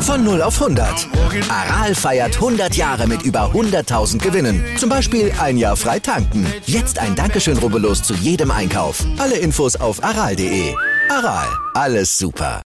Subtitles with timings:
[0.00, 1.08] Von 0 auf 100.
[1.50, 4.64] Aral feiert 100 Jahre mit über 100.000 Gewinnen.
[4.78, 6.46] Zum Beispiel ein Jahr frei tanken.
[6.64, 9.04] Jetzt ein Dankeschön, rubbellos zu jedem Einkauf.
[9.18, 10.74] Alle Infos auf aral.de.
[11.10, 12.62] Aral, alles super.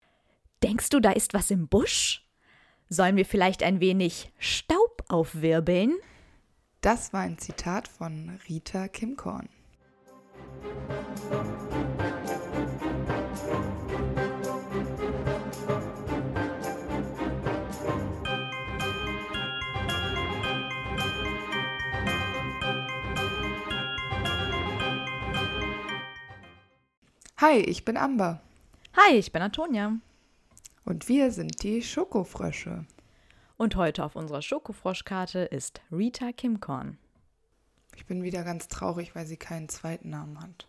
[0.63, 2.25] Denkst du, da ist was im Busch?
[2.89, 5.93] Sollen wir vielleicht ein wenig Staub aufwirbeln?
[6.81, 9.49] Das war ein Zitat von Rita Kimkorn.
[27.39, 28.41] Hi, ich bin Amber
[28.95, 29.97] Hi, ich bin Antonia.
[30.85, 32.85] und wir sind die Schokofrösche.
[33.57, 36.99] Und heute auf unserer Schokofroschkarte ist Rita Kimcorn.
[37.95, 40.67] Ich bin wieder ganz traurig, weil sie keinen zweiten Namen hat.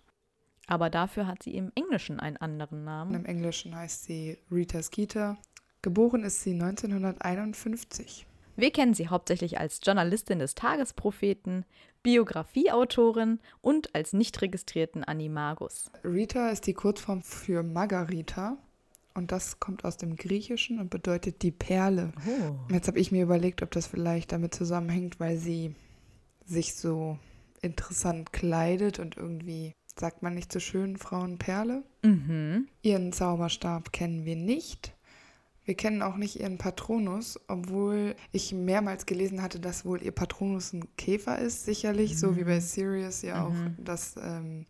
[0.66, 3.14] Aber dafür hat sie im Englischen einen anderen Namen.
[3.14, 5.36] Im Englischen heißt sie Rita Skeeter.
[5.82, 8.26] Geboren ist sie 1951.
[8.56, 11.66] Wir kennen sie hauptsächlich als Journalistin des Tagespropheten,
[12.02, 15.90] Biografieautorin und als nicht registrierten Animagus.
[16.04, 18.56] Rita ist die Kurzform für Margarita
[19.18, 22.12] und das kommt aus dem Griechischen und bedeutet die Perle.
[22.26, 22.72] Oh.
[22.72, 25.74] Jetzt habe ich mir überlegt, ob das vielleicht damit zusammenhängt, weil sie
[26.46, 27.18] sich so
[27.60, 31.82] interessant kleidet und irgendwie, sagt man nicht so schön, Frauenperle.
[32.02, 32.68] Mhm.
[32.82, 34.94] Ihren Zauberstab kennen wir nicht.
[35.64, 40.72] Wir kennen auch nicht ihren Patronus, obwohl ich mehrmals gelesen hatte, dass wohl ihr Patronus
[40.72, 44.64] ein Käfer ist, sicherlich, so wie bei Sirius ja auch, dass ähm,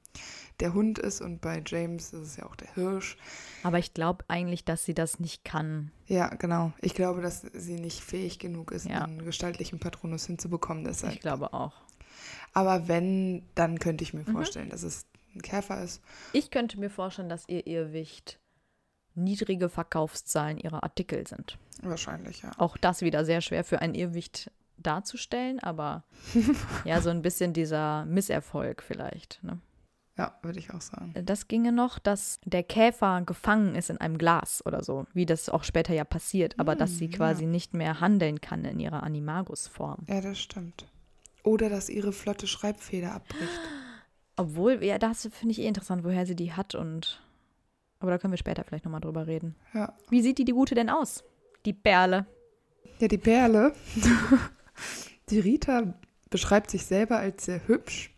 [0.61, 3.17] der Hund ist und bei James ist es ja auch der Hirsch.
[3.63, 5.93] Aber ich glaube eigentlich, dass sie das nicht kann.
[6.07, 6.73] Ja, genau.
[6.81, 9.05] Ich glaube, dass sie nicht fähig genug ist, Ja.
[9.05, 10.85] einen gestaltlichen Patronus hinzubekommen.
[10.85, 11.15] Deshalb.
[11.15, 11.75] Ich glaube auch.
[12.55, 16.03] Aber wenn, dann könnte ich mir vorstellen, dass es ein Käfer ist.
[16.33, 18.41] Ich könnte mir vorstellen, dass ihr Irrwicht
[19.15, 21.59] niedrige Verkaufszahlen ihrer Artikel sind.
[21.83, 22.53] Wahrscheinlich, ja.
[22.59, 26.05] Auch das wieder sehr schwer für ein Irrwicht darzustellen, aber
[26.85, 29.41] ja, so ein bisschen dieser Misserfolg vielleicht.
[29.43, 29.61] Ne?
[30.19, 31.15] Ja, würde ich auch sagen.
[31.15, 35.49] Das ginge noch, dass der Käfer gefangen ist in einem Glas oder so, wie das
[35.49, 40.07] auch später ja passiert, aber dass sie quasi nicht mehr handeln kann in ihrer Animagus-Form.
[40.09, 40.87] Ja, das stimmt.
[41.45, 43.61] Oder dass ihre flotte Schreibfeder abbricht.
[44.37, 47.23] Obwohl, ja, das finde ich eh interessant, woher sie die hat und.
[48.01, 49.55] Aber da können wir später vielleicht nochmal drüber reden.
[49.73, 49.95] Ja.
[50.11, 51.25] Wie sieht die, die Gute denn aus?
[51.65, 52.27] Die Perle.
[52.99, 53.73] Ja, die Perle.
[55.31, 55.95] Die Rita
[56.31, 58.15] beschreibt sich selber als sehr hübsch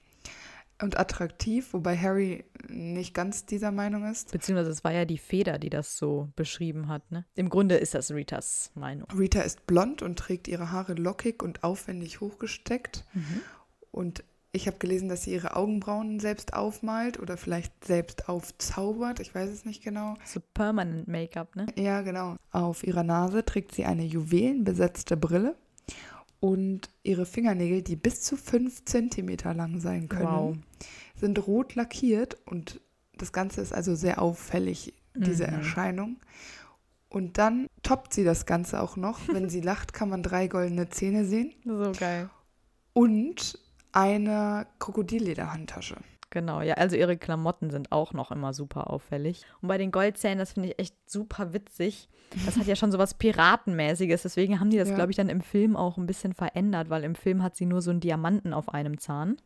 [0.83, 4.33] und attraktiv, wobei Harry nicht ganz dieser Meinung ist.
[4.33, 7.11] Beziehungsweise es war ja die Feder, die das so beschrieben hat.
[7.11, 7.25] Ne?
[7.35, 9.09] Im Grunde ist das Ritas Meinung.
[9.11, 13.05] Rita ist blond und trägt ihre Haare lockig und aufwendig hochgesteckt.
[13.91, 19.21] Und ich habe gelesen, dass sie ihre Augenbrauen selbst aufmalt oder vielleicht selbst aufzaubert.
[19.21, 20.15] Ich weiß es nicht genau.
[20.25, 21.67] So Permanent Make-up, ne?
[21.77, 22.37] Ja, genau.
[22.51, 25.57] Auf ihrer Nase trägt sie eine juwelenbesetzte Brille
[26.41, 30.57] und ihre Fingernägel, die bis zu fünf Zentimeter lang sein können, Wow.
[31.15, 32.81] sind rot lackiert und
[33.19, 35.53] das Ganze ist also sehr auffällig, diese Mhm.
[35.55, 36.17] Erscheinung.
[37.11, 39.19] Und dann toppt sie das Ganze auch noch.
[39.29, 42.31] Wenn sie lacht, kann man drei goldene Zähne sehen So geil.
[42.95, 43.59] und
[43.93, 45.97] eine Krokodillederhandtasche.
[46.33, 49.43] Genau, ja, also ihre Klamotten sind auch noch immer super auffällig.
[49.63, 52.09] Und bei den Goldzähnen, das finde ich echt super witzig.
[52.47, 54.23] Das hat ja schon so was Piratenmäßiges.
[54.23, 54.95] Deswegen haben die das, Ja.
[54.95, 57.83] glaube ich, dann im Film auch ein bisschen verändert, weil im Film hat sie nur
[57.83, 59.39] so einen Diamanten auf einem Zahn.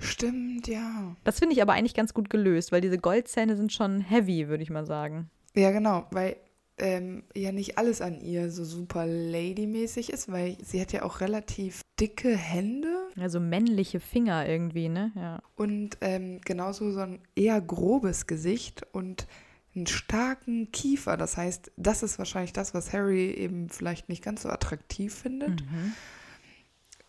[0.00, 1.14] Stimmt, ja.
[1.22, 4.64] Das finde ich aber eigentlich ganz gut gelöst, weil diese Goldzähne sind schon heavy, würde
[4.64, 5.30] ich mal sagen.
[5.54, 6.36] Ja, genau, weil
[6.78, 11.20] ähm, ja nicht alles an ihr so super ladymäßig ist, weil sie hat ja auch
[11.20, 15.12] relativ dicke Hände Ja, so männliche Finger irgendwie, ne?
[15.14, 15.42] Ja.
[15.56, 19.26] und ähm, genauso so ein eher grobes Gesicht und
[19.74, 21.16] einen starken Kiefer.
[21.16, 25.62] Das heißt, das ist wahrscheinlich das, was Harry eben vielleicht nicht ganz so attraktiv findet,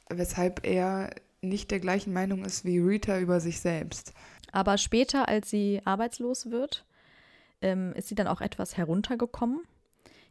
[0.09, 1.11] weshalb er
[1.41, 4.13] nicht der gleichen Meinung ist wie Rita über sich selbst.
[4.51, 6.85] Aber später, als sie arbeitslos wird,
[7.61, 9.61] ähm, ist sie dann auch etwas heruntergekommen.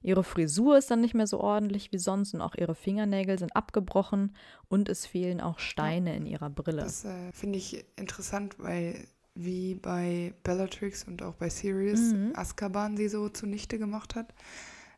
[0.02, 3.56] Ihre Frisur ist dann nicht mehr so ordentlich wie sonst und auch ihre Fingernägel sind
[3.56, 4.37] abgebrochen
[4.69, 6.82] und es fehlen auch Steine in ihrer Brille.
[6.82, 13.08] Das äh, finde ich interessant, weil wie bei Bellatrix und auch bei Sirius Azkaban sie
[13.08, 14.32] so zunichte gemacht hat,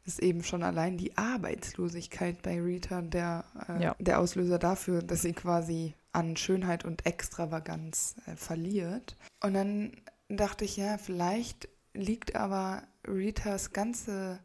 [0.05, 3.97] ist eben schon allein die Arbeitslosigkeit bei Rita der, äh, Ja.
[3.99, 9.17] der Auslöser dafür, dass sie quasi an Schönheit und Extravaganz äh, verliert.
[9.43, 9.93] Und dann
[10.29, 14.41] dachte ich, ja, vielleicht liegt aber Ritas ganze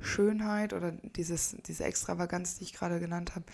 [0.00, 3.46] Schönheit oder dieses, diese Extravaganz, die ich gerade genannt habe,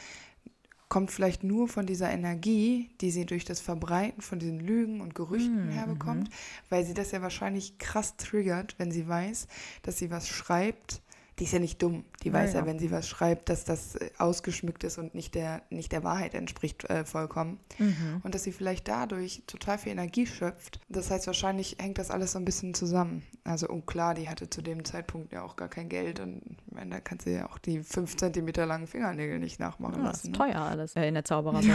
[0.88, 5.14] kommt vielleicht nur von dieser Energie, die sie durch das Verbreiten von diesen Lügen und
[5.14, 6.30] Gerüchten Mhm, herbekommt,
[6.70, 9.48] weil sie das ja wahrscheinlich krass triggert, wenn sie weiß,
[9.82, 11.02] dass sie was schreibt.
[11.38, 12.04] Die ist ja nicht dumm.
[12.22, 12.66] Die Ja, weiß ja, ja.
[12.66, 16.34] wenn sie was schreibt, dass das äh, ausgeschmückt ist und nicht der, nicht der Wahrheit
[16.34, 17.60] entspricht äh, vollkommen.
[17.78, 18.20] Mhm.
[18.24, 20.80] Und dass sie vielleicht dadurch total viel Energie schöpft.
[20.88, 23.22] Das heißt, wahrscheinlich hängt das alles so ein bisschen zusammen.
[23.44, 26.18] Also, und klar, die hatte zu dem Zeitpunkt ja auch gar kein Geld.
[26.20, 29.98] Und ich meine, da kannst du ja auch die fünf Zentimeter langen Fingernägel nicht nachmachen
[29.98, 30.32] Ja, das lassen.
[30.32, 30.46] ist ne?
[30.52, 31.66] teuer alles äh, in der Zaubererwelt.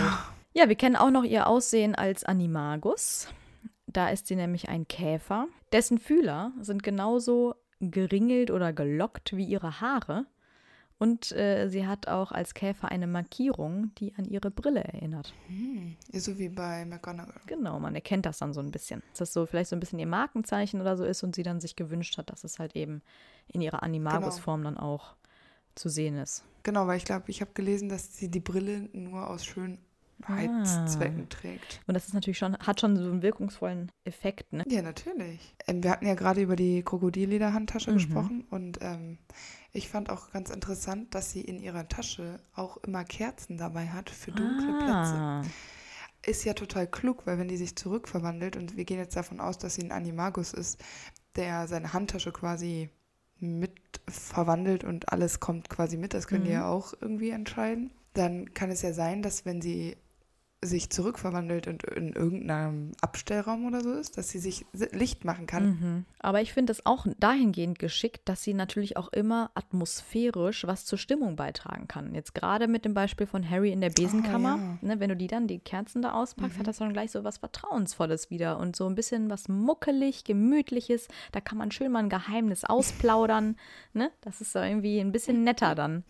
[0.53, 0.67] Ja.
[0.69, 3.27] wir kennen auch noch ihr Aussehen als Animagus.
[3.87, 5.47] Da ist sie nämlich ein Käfer.
[5.71, 7.55] Dessen Fühler sind genauso
[7.91, 10.25] geringelt oder gelockt wie ihre Haare.
[10.99, 15.33] Und äh, sie hat auch als Käfer eine Markierung, die an ihre Brille erinnert.
[15.47, 17.41] Hm, so wie bei McGonagall.
[17.45, 19.01] Genau, man erkennt das dann so ein bisschen.
[19.09, 21.59] Dass das so vielleicht so ein bisschen ihr Markenzeichen oder so ist und sie dann
[21.59, 23.01] sich gewünscht hat, dass es halt eben
[23.51, 25.15] in ihrer Animagus-Form dann auch
[25.75, 26.45] zu sehen ist.
[26.63, 29.45] Genau, weil ich glaube, ich habe gelesen, dass sie die Brille nur aus
[30.25, 31.29] Schönheitszwecken Ah.
[31.29, 31.81] trägt.
[31.87, 34.63] Und das ist natürlich schon, hat schon so einen wirkungsvollen Effekt, ne?
[34.67, 35.55] Ja, natürlich.
[35.67, 37.95] Ähm, wir hatten ja gerade über die Krokodillederhandtasche Mhm.
[37.95, 39.17] gesprochen und ähm,
[39.71, 44.09] ich fand auch ganz interessant, dass sie in ihrer Tasche auch immer Kerzen dabei hat
[44.09, 45.15] für dunkle Plätze.
[45.15, 45.41] Ah.
[46.25, 49.57] Ist ja total klug, weil wenn die sich zurückverwandelt und wir gehen jetzt davon aus,
[49.57, 50.79] dass sie ein Animagus ist,
[51.35, 52.89] der seine Handtasche quasi
[53.39, 53.73] mit
[54.07, 56.55] verwandelt und alles kommt quasi mit, das können die Mhm.
[56.55, 59.97] ja auch irgendwie entscheiden, dann kann es ja sein, dass wenn sie
[60.65, 65.45] sich zurückverwandelt und in irgendeinem Abstellraum oder so ist, dass sie sich si- Licht machen
[65.45, 65.65] kann.
[65.65, 66.05] Mhm.
[66.19, 70.97] Aber ich finde es auch dahingehend geschickt, dass sie natürlich auch immer atmosphärisch was zur
[70.97, 72.15] Stimmung beitragen kann.
[72.15, 74.87] Jetzt gerade mit dem Beispiel von Harry in der Besenkammer, ja.
[74.87, 77.39] ne, wenn du die dann, die Kerzen da auspackst, hat das dann gleich so was
[77.39, 81.09] Vertrauensvolles wieder und so ein bisschen was muckelig, gemütliches.
[81.33, 83.57] Da kann man schön mal ein Geheimnis ausplaudern.
[83.91, 84.11] ne?
[84.21, 86.05] Das ist so irgendwie ein bisschen netter dann.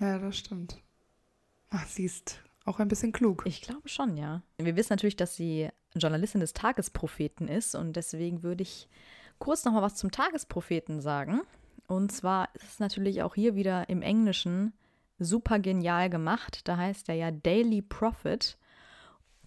[0.00, 0.78] Ja, das stimmt.
[1.70, 3.44] Ach, sie ist auch ein bisschen klug.
[3.46, 4.42] Ich glaube schon, ja.
[4.58, 8.88] Wir wissen natürlich, dass sie Journalistin des Tagespropheten ist und deswegen würde ich
[9.38, 11.42] kurz noch mal was zum Tagespropheten sagen.
[11.86, 14.72] Und zwar ist es natürlich auch hier wieder im Englischen
[15.18, 16.66] super genial gemacht.
[16.66, 18.56] Da heißt er ja Daily Profit.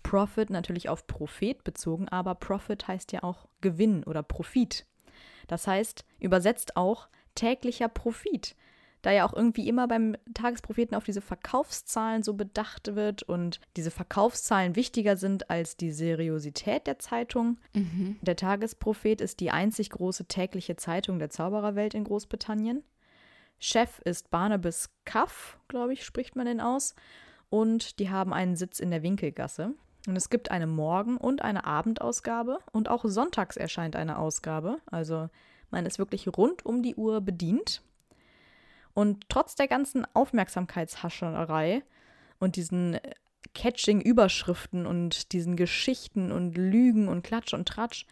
[0.04, 4.86] Profit natürlich auf Prophet bezogen, aber Profit heißt ja auch Gewinn oder Profit.
[5.48, 8.56] Das heißt, übersetzt auch täglicher Profit.
[9.02, 13.92] Da ja auch irgendwie immer beim Tagespropheten auf diese Verkaufszahlen so bedacht wird und diese
[13.92, 17.58] Verkaufszahlen wichtiger sind als die Seriosität der Zeitung.
[18.22, 22.84] Der Tagesprophet ist die einzig große tägliche Zeitung der Zaubererwelt in Großbritannien.
[23.60, 26.96] Chef ist Barnabas Cuff, glaube ich, spricht man den aus.
[27.50, 29.74] Und die haben einen Sitz in der Winkelgasse.
[30.08, 32.60] Und es gibt eine Morgen- und eine Abendausgabe.
[32.72, 34.78] Und auch sonntags erscheint eine Ausgabe.
[34.86, 35.30] Also
[35.70, 37.82] man ist wirklich rund um die Uhr bedient.
[38.98, 41.84] Und trotz der ganzen Aufmerksamkeitshascherei
[42.40, 43.12] und diesen äh,
[43.54, 48.08] Catching-Überschriften und diesen Geschichten und Lügen und Klatsch und Tratsch,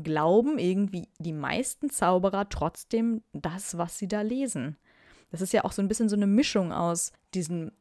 [0.00, 4.76] glauben irgendwie die meisten Zauberer trotzdem das, was sie da lesen.
[5.32, 7.72] Das ist ja auch so ein bisschen so eine Mischung aus diesen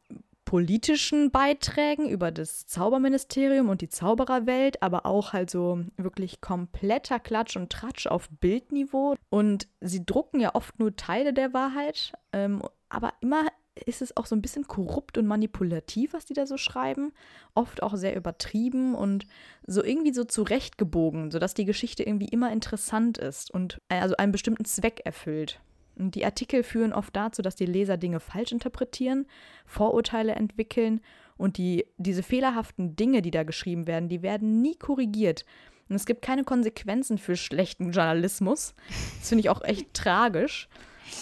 [0.48, 7.58] politischen Beiträgen über das Zauberministerium und die Zaubererwelt, aber auch halt so wirklich kompletter Klatsch
[7.58, 9.16] und Tratsch auf Bildniveau.
[9.28, 13.44] Und sie drucken ja oft nur Teile der Wahrheit, ähm, aber immer
[13.86, 17.12] ist es auch so ein bisschen korrupt und manipulativ, was die da so schreiben.
[17.54, 19.28] Oft auch sehr übertrieben und
[19.68, 24.32] so irgendwie so zurechtgebogen, sodass die Geschichte irgendwie immer interessant ist und äh, also einen
[24.32, 25.60] bestimmten Zweck erfüllt.
[26.00, 29.26] Die Artikel führen oft dazu, dass die Leser Dinge falsch interpretieren,
[29.66, 31.02] Vorurteile entwickeln
[31.38, 35.44] und die, diese fehlerhaften Dinge, die da geschrieben werden, die werden nie korrigiert.
[35.90, 38.76] Und es gibt keine Konsequenzen für schlechten Journalismus.
[39.20, 40.70] Das finde ich auch echt tragisch.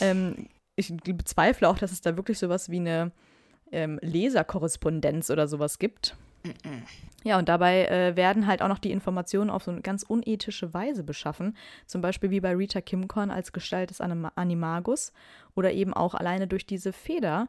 [0.02, 3.12] Ähm, ich bezweifle auch, dass es da wirklich sowas wie eine
[3.72, 6.18] ähm, Leserkorrespondenz oder sowas gibt.
[7.24, 10.74] Ja, und dabei äh, werden halt auch noch die Informationen auf so eine ganz unethische
[10.74, 11.58] Weise beschaffen.
[11.88, 15.12] Zum Beispiel wie bei Rita Kimcorn als Gestalt des Anima Animagus
[15.56, 17.48] oder eben auch alleine durch diese Feder,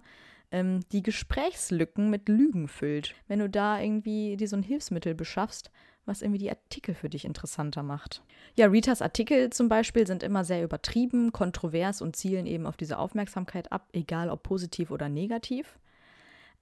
[0.51, 3.15] ähm, die Gesprächslücken mit Lügen füllt.
[3.29, 5.71] Wenn du da irgendwie dir so ein Hilfsmittel beschaffst,
[6.07, 8.23] was irgendwie die Artikel für dich interessanter macht.
[8.55, 12.99] Ja, Ritas Artikel zum Beispiel sind immer sehr übertrieben, kontrovers und zielen eben auf diese
[12.99, 15.79] Aufmerksamkeit ab, egal ob positiv oder negativ.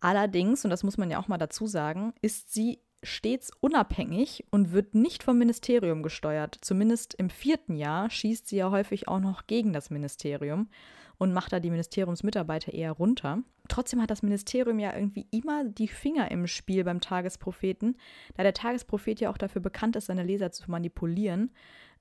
[0.05, 4.71] Allerdings, und das muss man ja auch mal dazu sagen, ist sie stets unabhängig und
[4.71, 6.59] wird nicht vom Ministerium gesteuert.
[6.61, 10.69] Zumindest im vierten Jahr schießt sie ja häufig auch noch gegen das Ministerium
[11.17, 13.39] und macht da die Ministeriumsmitarbeiter eher runter.
[13.69, 17.97] Trotzdem hat das Ministerium ja irgendwie immer die Finger im Spiel beim Tagespropheten,
[18.37, 21.51] da der Tagesprophet ja auch dafür bekannt ist, seine Leser zu manipulieren,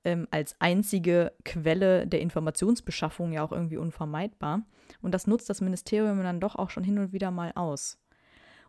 [0.04, 4.62] ähm, als einzige Quelle der Informationsbeschaffung ja auch irgendwie unvermeidbar.
[5.02, 7.98] Und das nutzt das Ministerium dann doch auch schon hin und wieder mal aus.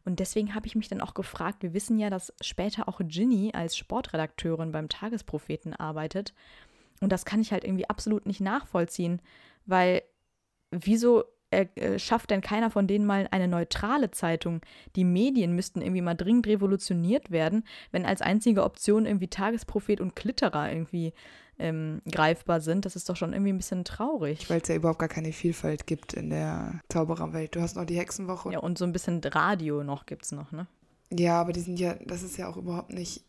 [0.06, 3.51] Und deswegen habe ich mich dann auch gefragt, wir wissen ja, dass später auch Ginny
[3.54, 6.34] als Sportredakteurin beim Tagespropheten arbeitet.
[7.01, 9.22] Und das kann ich halt irgendwie absolut nicht nachvollziehen,
[9.65, 10.04] weil
[10.72, 14.61] wieso äh, schafft denn keiner von denen mal eine neutrale Zeitung?
[14.95, 20.15] Die Medien müssten irgendwie mal dringend revolutioniert werden, wenn als einzige Option irgendwie Tagesprophet und
[20.15, 21.13] Klitterer irgendwie
[21.57, 22.85] ähm, greifbar sind.
[22.85, 24.49] Das ist doch schon irgendwie ein bisschen traurig.
[24.49, 27.55] Weil es ja überhaupt gar keine Vielfalt gibt in der Zaubererwelt.
[27.55, 28.51] Du hast noch die Hexenwoche.
[28.51, 30.67] Ja, und so ein bisschen Radio noch gibt es noch, ne?
[31.11, 33.23] Ja, aber die sind ja, das ist ja auch überhaupt nicht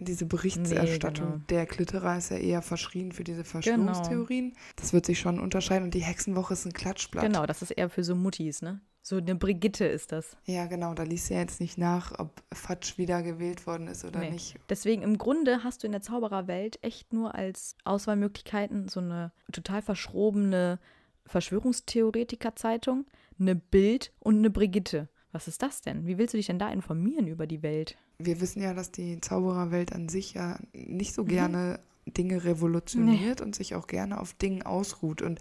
[0.00, 1.26] diese Berichterstattung.
[1.26, 1.46] Nee, genau.
[1.48, 4.50] Der Klitterer ist ja eher verschrien für diese Verschwörungstheorien.
[4.50, 4.60] Genau.
[4.76, 5.84] Das wird sich schon unterscheiden.
[5.84, 7.24] Und die Hexenwoche ist ein Klatschblatt.
[7.24, 8.80] Genau, das ist eher für so Muttis, ne?
[9.04, 10.36] So eine Brigitte ist das.
[10.44, 10.94] Ja, genau.
[10.94, 14.30] Da liest ja jetzt nicht nach, ob Fatsch wieder gewählt worden ist oder nee.
[14.30, 14.56] nicht.
[14.68, 19.82] Deswegen im Grunde hast du in der Zaubererwelt echt nur als Auswahlmöglichkeiten so eine total
[19.82, 20.78] verschrobene
[21.26, 23.06] Verschwörungstheoretiker-Zeitung,
[23.40, 25.08] eine Bild und eine Brigitte.
[25.32, 26.06] Was ist das denn?
[26.06, 27.96] Wie willst du dich denn da informieren über die Welt?
[28.18, 31.28] Wir wissen ja, dass die Zaubererwelt an sich ja nicht so mhm.
[31.28, 32.12] gerne mhm.
[32.12, 33.44] Dinge revolutioniert nee.
[33.44, 35.22] und sich auch gerne auf Dingen ausruht.
[35.22, 35.40] Und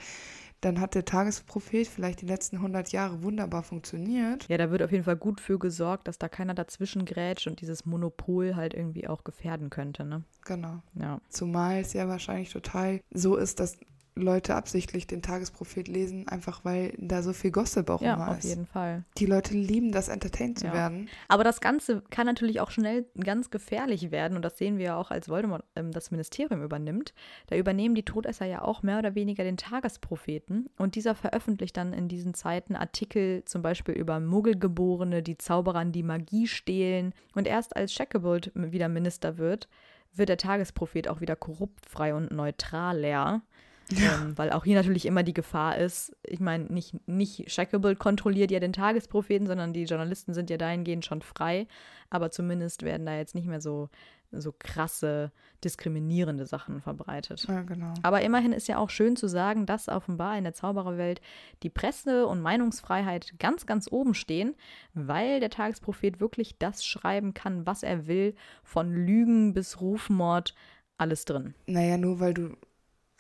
[0.62, 4.48] dann hat der Tagesprophet vielleicht die letzten 100 Jahre wunderbar funktioniert.
[4.48, 7.62] Ja, da wird auf jeden Fall gut für gesorgt, dass da keiner dazwischen grätscht und
[7.62, 10.24] dieses Monopol halt irgendwie auch gefährden könnte, ne?
[10.46, 10.82] Genau.
[10.94, 11.20] Ja.
[11.30, 13.78] Zumal es ja wahrscheinlich total so ist, dass
[14.16, 18.44] Leute absichtlich den Tagesprophet lesen, einfach weil da so viel Gossip auch ja, immer ist.
[18.44, 19.04] Ja, auf jeden Fall.
[19.18, 20.74] Die Leute lieben das, entertained zu ja.
[20.74, 21.10] werden.
[21.30, 24.98] Aber das Ganze kann natürlich auch schnell ganz gefährlich werden und das sehen wir ja
[24.98, 27.14] auch, als Voldemort ähm, das Ministerium übernimmt.
[27.48, 31.94] Da übernehmen die Todesser ja auch mehr oder weniger den Tagespropheten und dieser veröffentlicht dann
[31.94, 37.76] in diesen Zeiten Artikel zum Beispiel über Muggelgeborene, die Zauberern die Magie stehlen und erst
[37.76, 39.70] als Shacklebolt wieder Minister wird,
[40.14, 43.42] wird der Tagesprophet auch wieder korruptfrei und neutral leer.
[43.90, 44.22] Ja.
[44.22, 48.52] Ähm, weil auch hier natürlich immer die Gefahr ist, ich meine, nicht, nicht Shacklebull kontrolliert
[48.52, 51.68] ja den Tagespropheten, sondern die Journalisten sind ja dahingehend schon frei,
[52.10, 53.90] aber zumindest werden da jetzt nicht mehr so,
[54.32, 55.32] so krasse,
[55.64, 57.46] diskriminierende Sachen verbreitet.
[57.48, 57.94] Ja, genau.
[58.02, 61.22] Aber immerhin ist ja auch schön zu sagen, dass offenbar in der Zaubererwelt
[61.64, 64.56] die Presse- und Meinungsfreiheit ganz, ganz oben stehen,
[64.94, 70.56] weil der Tagesprophet wirklich das schreiben kann, was er will, von Lügen bis Rufmord,
[70.98, 71.56] alles drin.
[71.66, 72.56] Naja, nur weil du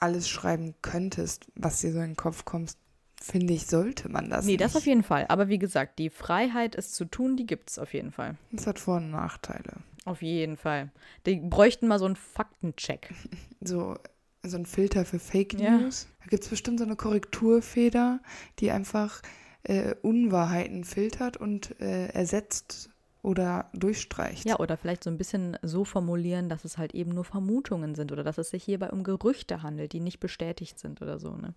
[0.01, 2.73] alles schreiben könntest, was dir so in den Kopf kommt,
[3.21, 4.45] finde ich, sollte man das.
[4.45, 4.61] Nee, nicht.
[4.61, 5.25] das auf jeden Fall.
[5.29, 8.35] Aber wie gesagt, die Freiheit, es zu tun, die gibt es auf jeden Fall.
[8.51, 9.73] Das hat Vor- und Nachteile.
[10.05, 10.91] Auf jeden Fall.
[11.25, 13.13] Die bräuchten mal so einen Faktencheck.
[13.63, 13.95] So,
[14.41, 16.07] so ein Filter für Fake News.
[16.09, 16.15] Ja.
[16.23, 18.19] Da gibt es bestimmt so eine Korrekturfeder,
[18.57, 19.21] die einfach
[19.61, 22.89] äh, Unwahrheiten filtert und äh, ersetzt
[23.23, 24.45] oder durchstreicht.
[24.45, 28.11] Ja, oder vielleicht so ein bisschen so formulieren, dass es halt eben nur Vermutungen sind
[28.11, 31.35] oder dass es sich hierbei um Gerüchte handelt, die nicht bestätigt sind oder so.
[31.35, 31.53] Ne?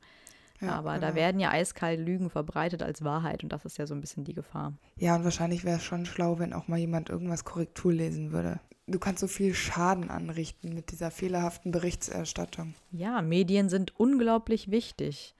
[0.61, 1.09] Ja, Aber genau.
[1.09, 4.25] da werden ja eiskalt Lügen verbreitet als Wahrheit und das ist ja so ein bisschen
[4.25, 4.75] die Gefahr.
[4.97, 8.61] Ja, und wahrscheinlich wäre es schon schlau, wenn auch mal jemand irgendwas Korrektur lesen würde.
[8.87, 12.75] Du kannst so viel Schaden anrichten mit dieser fehlerhaften Berichterstattung.
[12.93, 15.35] Ja, Medien sind unglaublich wichtig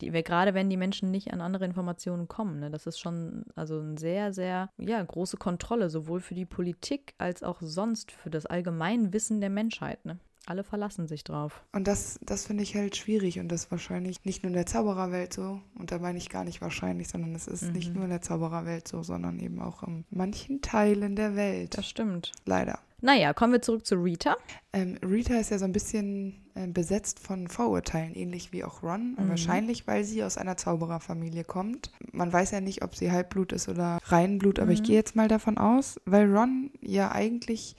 [0.00, 2.60] die, gerade wenn die Menschen nicht an andere Informationen kommen.
[2.60, 2.70] Ne?
[2.70, 7.42] Das ist schon also eine sehr, sehr ja, große Kontrolle, sowohl für die Politik als
[7.42, 10.04] auch sonst für das Allgemeinwissen der Menschheit.
[10.04, 10.18] Ne?
[10.48, 11.62] Alle verlassen sich drauf.
[11.72, 14.64] Und das, das finde ich halt schwierig und das ist wahrscheinlich nicht nur in der
[14.64, 15.60] Zaubererwelt so.
[15.74, 17.72] Und da meine ich gar nicht wahrscheinlich, sondern es ist mhm.
[17.72, 21.76] nicht nur in der Zaubererwelt so, sondern eben auch in manchen Teilen der Welt.
[21.76, 22.32] Das stimmt.
[22.46, 22.78] Leider.
[23.02, 24.36] Naja, kommen wir zurück zu Rita.
[24.72, 29.16] Ähm, Rita ist ja so ein bisschen äh, besetzt von Vorurteilen, ähnlich wie auch Ron.
[29.18, 29.28] Mhm.
[29.28, 31.92] Wahrscheinlich, weil sie aus einer Zaubererfamilie kommt.
[32.10, 34.72] Man weiß ja nicht, ob sie Halbblut ist oder Reinblut, aber mhm.
[34.72, 37.76] ich gehe jetzt mal davon aus, weil Ron ja eigentlich,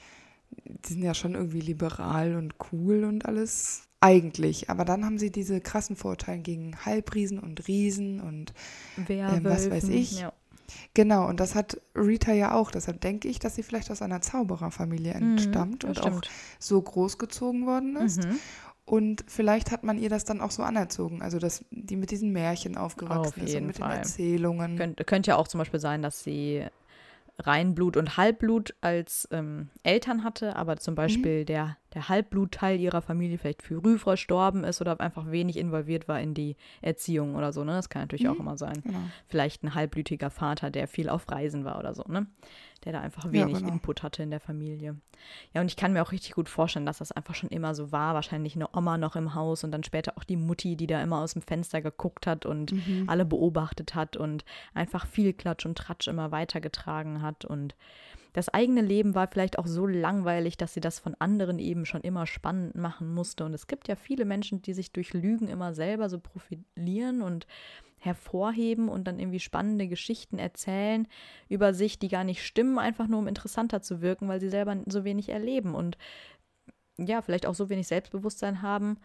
[0.65, 3.83] die sind ja schon irgendwie liberal und cool und alles.
[4.01, 8.53] Eigentlich, aber dann haben sie diese krassen Vorurteile gegen Halbriesen und Riesen und
[9.09, 10.21] ähm, was weiß ich.
[10.21, 10.31] Ja.
[10.93, 12.71] Genau, und das hat Rita ja auch.
[12.71, 16.27] Deshalb denke ich, dass sie vielleicht aus einer Zaubererfamilie mhm, entstammt mhm, und stimmt.
[16.27, 18.23] auch so großgezogen worden ist.
[18.23, 18.39] Mhm.
[18.85, 22.31] Und vielleicht hat man ihr das dann auch so anerzogen, also dass die mit diesen
[22.31, 23.89] Märchen aufgewachsen Auf ist und mit Fall.
[23.89, 24.77] den Erzählungen.
[24.77, 26.65] Könnt, könnte ja auch zum Beispiel sein, dass sie
[27.39, 31.45] Reinblut und Halbblut als ähm, Eltern hatte, aber zum Beispiel mhm.
[31.45, 36.33] der, der Halbblutteil ihrer Familie vielleicht früh verstorben ist oder einfach wenig involviert war in
[36.33, 37.63] die Erziehung oder so.
[37.63, 37.73] Ne?
[37.73, 38.31] Das kann natürlich mhm.
[38.31, 38.81] auch immer sein.
[38.83, 38.99] Genau.
[39.27, 42.03] Vielleicht ein halbblütiger Vater, der viel auf Reisen war oder so.
[42.07, 42.27] Ne?
[42.85, 43.73] der da einfach wenig ja, genau.
[43.73, 44.95] Input hatte in der Familie.
[45.53, 47.91] Ja, und ich kann mir auch richtig gut vorstellen, dass das einfach schon immer so
[47.91, 48.13] war.
[48.13, 51.19] Wahrscheinlich eine Oma noch im Haus und dann später auch die Mutti, die da immer
[51.19, 53.05] aus dem Fenster geguckt hat und mhm.
[53.07, 57.43] alle beobachtet hat und einfach viel Klatsch und Tratsch immer weitergetragen hat.
[57.43, 57.75] Und
[58.33, 62.01] das eigene Leben war vielleicht auch so langweilig, dass sie das von anderen eben schon
[62.01, 63.45] immer spannend machen musste.
[63.45, 67.47] Und es gibt ja viele Menschen, die sich durch Lügen immer selber so profilieren und
[67.97, 71.07] hervorheben und dann irgendwie spannende Geschichten erzählen
[71.49, 74.77] über sich, die gar nicht stimmen, einfach nur um interessanter zu wirken, weil sie selber
[74.87, 75.97] so wenig erleben und
[76.97, 78.97] ja, vielleicht auch so wenig Selbstbewusstsein haben,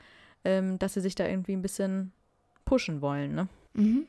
[0.45, 2.13] ähm, dass sie sich da irgendwie ein bisschen
[2.65, 3.49] pushen wollen, ne?
[3.75, 4.07] Mhm.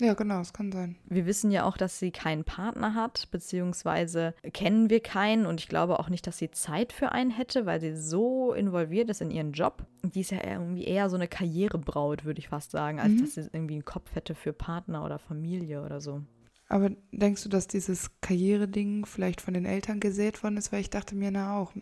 [0.00, 0.96] Ja, genau, es kann sein.
[1.06, 5.68] Wir wissen ja auch, dass sie keinen Partner hat, beziehungsweise kennen wir keinen und ich
[5.68, 9.30] glaube auch nicht, dass sie Zeit für einen hätte, weil sie so involviert ist in
[9.30, 9.86] ihren Job.
[10.02, 13.20] Die ist ja irgendwie eher so eine Karrierebraut, würde ich fast sagen, als mhm.
[13.20, 16.22] dass sie irgendwie einen Kopf hätte für Partner oder Familie oder so.
[16.68, 20.72] Aber denkst du, dass dieses Karriereding vielleicht von den Eltern gesät worden ist?
[20.72, 21.72] Weil ich dachte mir na auch,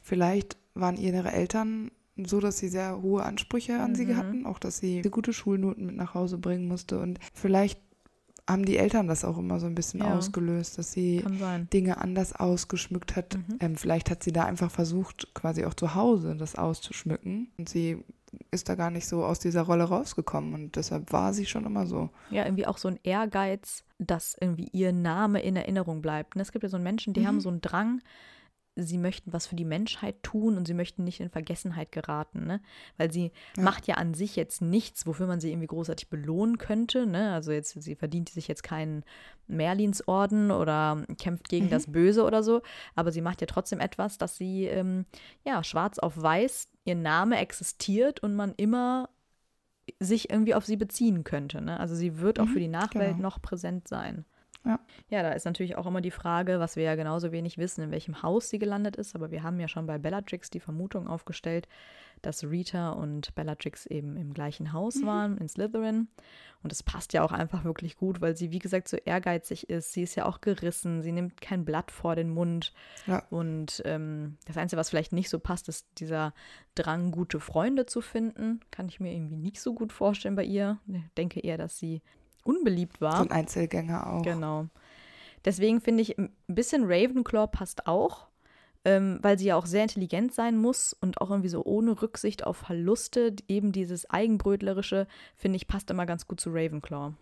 [0.00, 3.96] vielleicht waren ihre Eltern so, dass sie sehr hohe Ansprüche an mhm.
[3.96, 6.98] sie hatten, auch dass sie gute Schulnoten mit nach Hause bringen musste.
[6.98, 7.80] Und vielleicht
[8.48, 10.16] haben die Eltern das auch immer so ein bisschen ja.
[10.16, 11.24] ausgelöst, dass sie
[11.72, 13.36] Dinge anders ausgeschmückt hat.
[13.36, 13.58] Mhm.
[13.60, 17.52] Ähm, vielleicht hat sie da einfach versucht, quasi auch zu Hause das auszuschmücken.
[17.56, 18.04] Und sie
[18.50, 21.86] ist da gar nicht so aus dieser Rolle rausgekommen und deshalb war sie schon immer
[21.86, 22.10] so.
[22.30, 26.34] Ja, irgendwie auch so ein Ehrgeiz, dass irgendwie ihr Name in Erinnerung bleibt.
[26.34, 27.26] Und es gibt ja so Menschen, die mhm.
[27.26, 28.00] haben so einen Drang,
[28.74, 32.60] sie möchten was für die Menschheit tun und sie möchten nicht in Vergessenheit geraten, ne?
[32.96, 33.62] Weil sie ja.
[33.62, 37.34] macht ja an sich jetzt nichts, wofür man sie irgendwie großartig belohnen könnte, ne?
[37.34, 39.04] Also jetzt, sie verdient sich jetzt keinen
[39.46, 41.70] Merlinsorden oder kämpft gegen mhm.
[41.70, 42.62] das Böse oder so,
[42.94, 45.04] aber sie macht ja trotzdem etwas, dass sie, ähm,
[45.44, 49.10] ja, schwarz auf weiß, ihr Name existiert und man immer
[50.00, 51.78] sich irgendwie auf sie beziehen könnte, ne?
[51.78, 53.28] Also sie wird auch mhm, für die Nachwelt genau.
[53.28, 54.24] noch präsent sein.
[54.64, 54.78] Ja.
[55.08, 57.90] ja, da ist natürlich auch immer die Frage, was wir ja genauso wenig wissen, in
[57.90, 59.14] welchem Haus sie gelandet ist.
[59.16, 61.68] Aber wir haben ja schon bei Bellatrix die Vermutung aufgestellt,
[62.22, 65.06] dass Rita und Bellatrix eben im gleichen Haus mhm.
[65.06, 66.08] waren, in Slytherin.
[66.62, 69.92] Und es passt ja auch einfach wirklich gut, weil sie, wie gesagt, so ehrgeizig ist.
[69.92, 72.72] Sie ist ja auch gerissen, sie nimmt kein Blatt vor den Mund.
[73.08, 73.24] Ja.
[73.30, 76.32] Und ähm, das Einzige, was vielleicht nicht so passt, ist dieser
[76.76, 78.60] Drang, gute Freunde zu finden.
[78.70, 80.78] Kann ich mir irgendwie nicht so gut vorstellen bei ihr.
[80.86, 82.00] Ich denke eher, dass sie
[82.44, 83.16] unbeliebt war.
[83.16, 84.22] So ein Einzelgänger auch.
[84.22, 84.66] Genau.
[85.44, 88.28] Deswegen finde ich, ein bisschen Ravenclaw passt auch,
[88.84, 92.44] ähm, weil sie ja auch sehr intelligent sein muss und auch irgendwie so ohne Rücksicht
[92.44, 97.14] auf Verluste, eben dieses Eigenbrötlerische, finde ich, passt immer ganz gut zu Ravenclaw.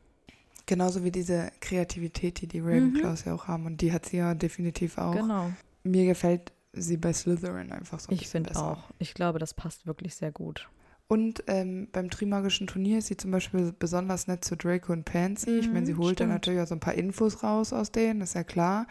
[0.67, 3.31] Genauso wie diese Kreativität, die die Ravenclaws mhm.
[3.31, 3.67] ja auch haben.
[3.67, 5.15] Und die hat sie ja definitiv auch.
[5.15, 5.51] Genau.
[5.83, 8.85] Mir gefällt sie bei Slytherin einfach so ein Ich finde auch.
[8.99, 10.69] Ich glaube, das passt wirklich sehr gut.
[11.11, 15.59] Und ähm, beim Trimagischen Turnier ist sie zum Beispiel besonders nett zu Draco und Pansy.
[15.59, 18.21] ich meine, sie mhm, holt dann natürlich auch so ein paar Infos raus aus denen,
[18.21, 18.87] ist ja klar.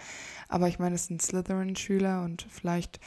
[0.49, 2.99] Aber ich meine, es sind Slytherin-Schüler und vielleicht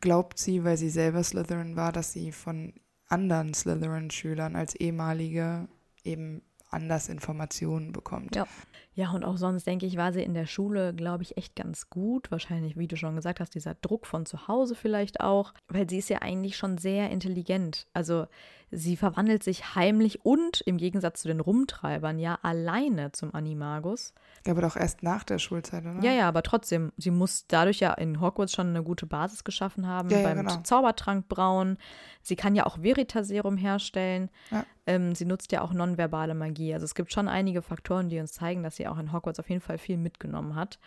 [0.00, 2.72] glaubt sie, weil sie selber Slytherin war, dass sie von
[3.06, 5.68] anderen Slytherin-Schülern als ehemalige
[6.02, 8.34] eben anders Informationen bekommt.
[8.34, 8.48] Ja.
[8.94, 11.88] Ja, und auch sonst denke ich, war sie in der Schule, glaube ich, echt ganz
[11.88, 12.30] gut.
[12.30, 15.98] Wahrscheinlich, wie du schon gesagt hast, dieser Druck von zu Hause vielleicht auch, weil sie
[15.98, 17.86] ist ja eigentlich schon sehr intelligent.
[17.94, 18.26] Also
[18.72, 24.14] sie verwandelt sich heimlich und im Gegensatz zu den Rumtreibern ja alleine zum Animagus.
[24.46, 26.02] Ja, aber doch erst nach der Schulzeit, oder?
[26.02, 29.86] Ja, ja, aber trotzdem, sie muss dadurch ja in Hogwarts schon eine gute Basis geschaffen
[29.86, 30.62] haben ja, beim ja, genau.
[30.62, 31.76] Zaubertrank brauen.
[32.22, 34.30] Sie kann ja auch Veritaserum herstellen.
[34.50, 34.64] Ja.
[34.86, 36.74] Ähm, sie nutzt ja auch nonverbale Magie.
[36.74, 39.48] Also es gibt schon einige Faktoren, die uns zeigen, dass sie auch in Hogwarts auf
[39.48, 40.78] jeden Fall viel mitgenommen hat.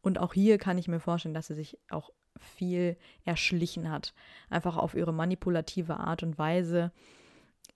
[0.00, 4.14] Und auch hier kann ich mir vorstellen, dass sie sich auch viel erschlichen hat.
[4.48, 6.92] Einfach auf ihre manipulative Art und Weise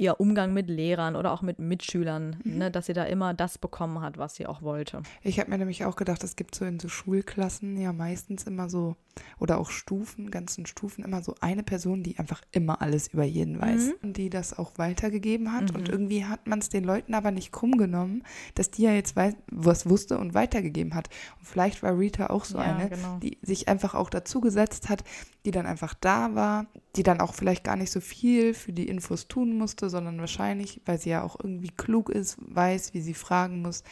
[0.03, 2.59] ihr Umgang mit Lehrern oder auch mit Mitschülern, mhm.
[2.59, 5.03] ne, dass sie da immer das bekommen hat, was sie auch wollte.
[5.23, 8.69] Ich habe mir nämlich auch gedacht, es gibt so in so Schulklassen ja meistens immer
[8.69, 8.97] so,
[9.39, 13.61] oder auch Stufen, ganzen Stufen, immer so eine Person, die einfach immer alles über jeden
[13.61, 13.95] weiß mhm.
[14.03, 15.71] und die das auch weitergegeben hat.
[15.71, 15.77] Mhm.
[15.77, 18.25] Und irgendwie hat man es den Leuten aber nicht krumm genommen,
[18.57, 21.11] dass die ja jetzt weiß, was wusste und weitergegeben hat.
[21.39, 23.19] Und vielleicht war Rita auch so ja, eine, genau.
[23.23, 25.05] die sich einfach auch dazu gesetzt hat,
[25.45, 28.89] die dann einfach da war, die dann auch vielleicht gar nicht so viel für die
[28.89, 33.15] Infos tun musste, sondern wahrscheinlich, weil sie ja auch irgendwie klug ist, weiß, wie sie
[33.15, 33.85] fragen muss,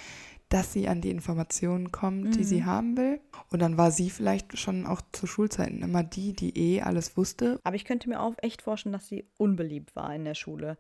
[0.49, 2.31] dass sie an die Informationen kommt, mhm.
[2.33, 2.67] die sie mhm.
[2.67, 3.21] haben will.
[3.51, 7.61] Und dann war sie vielleicht schon auch zu Schulzeiten immer die, die eh alles wusste.
[7.63, 10.77] Aber ich könnte mir auch echt vorstellen, dass sie unbeliebt war in der Schule.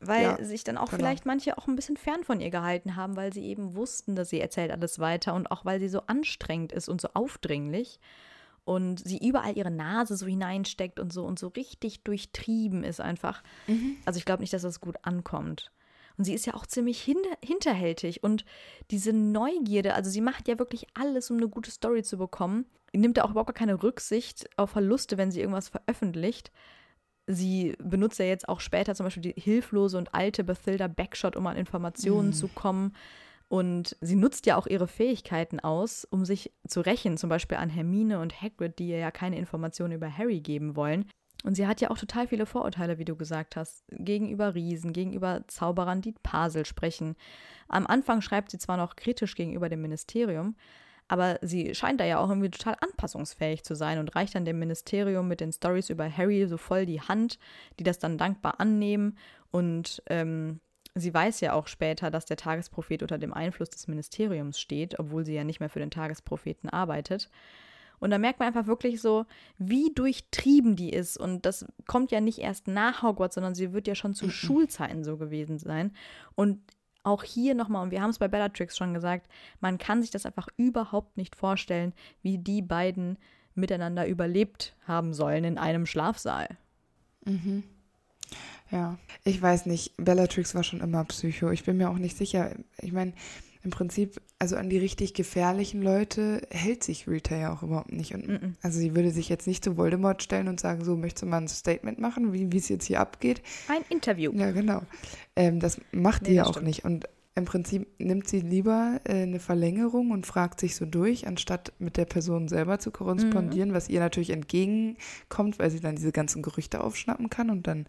[0.00, 0.96] Weil ja, sich dann auch genau.
[0.98, 4.30] vielleicht manche auch ein bisschen fern von ihr gehalten haben, weil sie eben wussten, dass
[4.30, 8.00] sie erzählt alles weiter und auch weil sie so anstrengend ist und so aufdringlich
[8.64, 13.42] und sie überall ihre Nase so hineinsteckt und so und so richtig durchtrieben ist einfach.
[13.66, 13.96] Mhm.
[14.04, 15.72] Also ich glaube nicht, dass das gut ankommt.
[16.16, 18.44] Und sie ist ja auch ziemlich hin hinterhältig und
[18.90, 22.66] diese Neugierde, also sie macht ja wirklich alles, um eine gute Story zu bekommen.
[22.92, 26.52] Nimmt da auch überhaupt keine Rücksicht auf Verluste, wenn sie irgendwas veröffentlicht.
[27.26, 31.46] Sie benutzt ja jetzt auch später zum Beispiel die hilflose und alte Bathilda Backshot, um
[31.46, 32.34] an Informationen mhm.
[32.34, 32.94] zu kommen.
[33.52, 37.68] Und sie nutzt ja auch ihre Fähigkeiten aus, um sich zu rächen, zum Beispiel an
[37.68, 41.04] Hermine und Hagrid, die ihr ja keine Informationen über Harry geben wollen.
[41.44, 45.44] Und sie hat ja auch total viele Vorurteile, wie du gesagt hast, gegenüber Riesen, gegenüber
[45.48, 47.14] Zauberern, die Pasel sprechen.
[47.68, 50.56] Am Anfang schreibt sie zwar noch kritisch gegenüber dem Ministerium,
[51.08, 54.60] aber sie scheint da ja auch irgendwie total anpassungsfähig zu sein und reicht dann dem
[54.60, 57.38] Ministerium mit den Stories über Harry so voll die Hand,
[57.78, 59.18] die das dann dankbar annehmen.
[59.50, 60.60] Und ähm,
[60.94, 65.24] sie weiß ja auch später, dass der Tagesprophet unter dem Einfluss des Ministeriums steht, obwohl
[65.24, 67.30] sie ja nicht mehr für den Tagespropheten arbeitet.
[67.98, 69.26] Und da merkt man einfach wirklich so,
[69.58, 71.16] wie durchtrieben die ist.
[71.16, 74.30] Und das kommt ja nicht erst nach Hogwarts, sondern sie wird ja schon zu mhm.
[74.30, 75.92] Schulzeiten so gewesen sein.
[76.34, 76.58] Und
[77.04, 79.28] auch hier nochmal, und wir haben es bei Bellatrix schon gesagt,
[79.60, 83.18] man kann sich das einfach überhaupt nicht vorstellen, wie die beiden
[83.54, 86.48] miteinander überlebt haben sollen in einem Schlafsaal.
[87.24, 87.62] Mhm.
[88.72, 91.50] Ja, ich weiß nicht, Bellatrix war schon immer Psycho.
[91.50, 92.52] Ich bin mir auch nicht sicher.
[92.80, 93.12] Ich meine,
[93.64, 98.14] im Prinzip, also an die richtig gefährlichen Leute hält sich Rita ja auch überhaupt nicht.
[98.14, 98.52] Und, mm -mm.
[98.62, 101.42] Also sie würde sich jetzt nicht zu Voldemort stellen und sagen, so möchtest du mal
[101.42, 103.42] ein Statement machen, wie es jetzt hier abgeht.
[103.68, 104.32] Ein Interview.
[104.34, 104.82] Ja, genau.
[105.36, 106.66] Ähm, das macht nee, die ja auch stimmt.
[106.66, 106.84] nicht.
[106.84, 111.72] Und im Prinzip nimmt sie lieber äh, eine Verlängerung und fragt sich so durch, anstatt
[111.78, 113.74] mit der Person selber zu korrespondieren, mhm.
[113.74, 117.86] was ihr natürlich entgegenkommt, weil sie dann diese ganzen Gerüchte aufschnappen kann und dann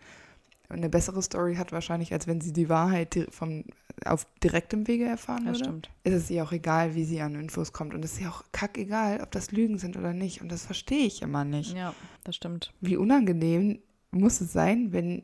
[0.73, 3.63] eine bessere Story hat wahrscheinlich, als wenn sie die Wahrheit vom,
[4.05, 5.59] auf direktem Wege erfahren würde.
[5.59, 5.89] Das stimmt.
[6.03, 7.93] Ist es ihr auch egal, wie sie an Infos kommt.
[7.93, 10.41] Und es ist ihr auch kackegal, ob das Lügen sind oder nicht.
[10.41, 11.75] Und das verstehe ich immer nicht.
[11.75, 12.73] Ja, das stimmt.
[12.81, 13.79] Wie unangenehm
[14.11, 15.23] muss es sein, wenn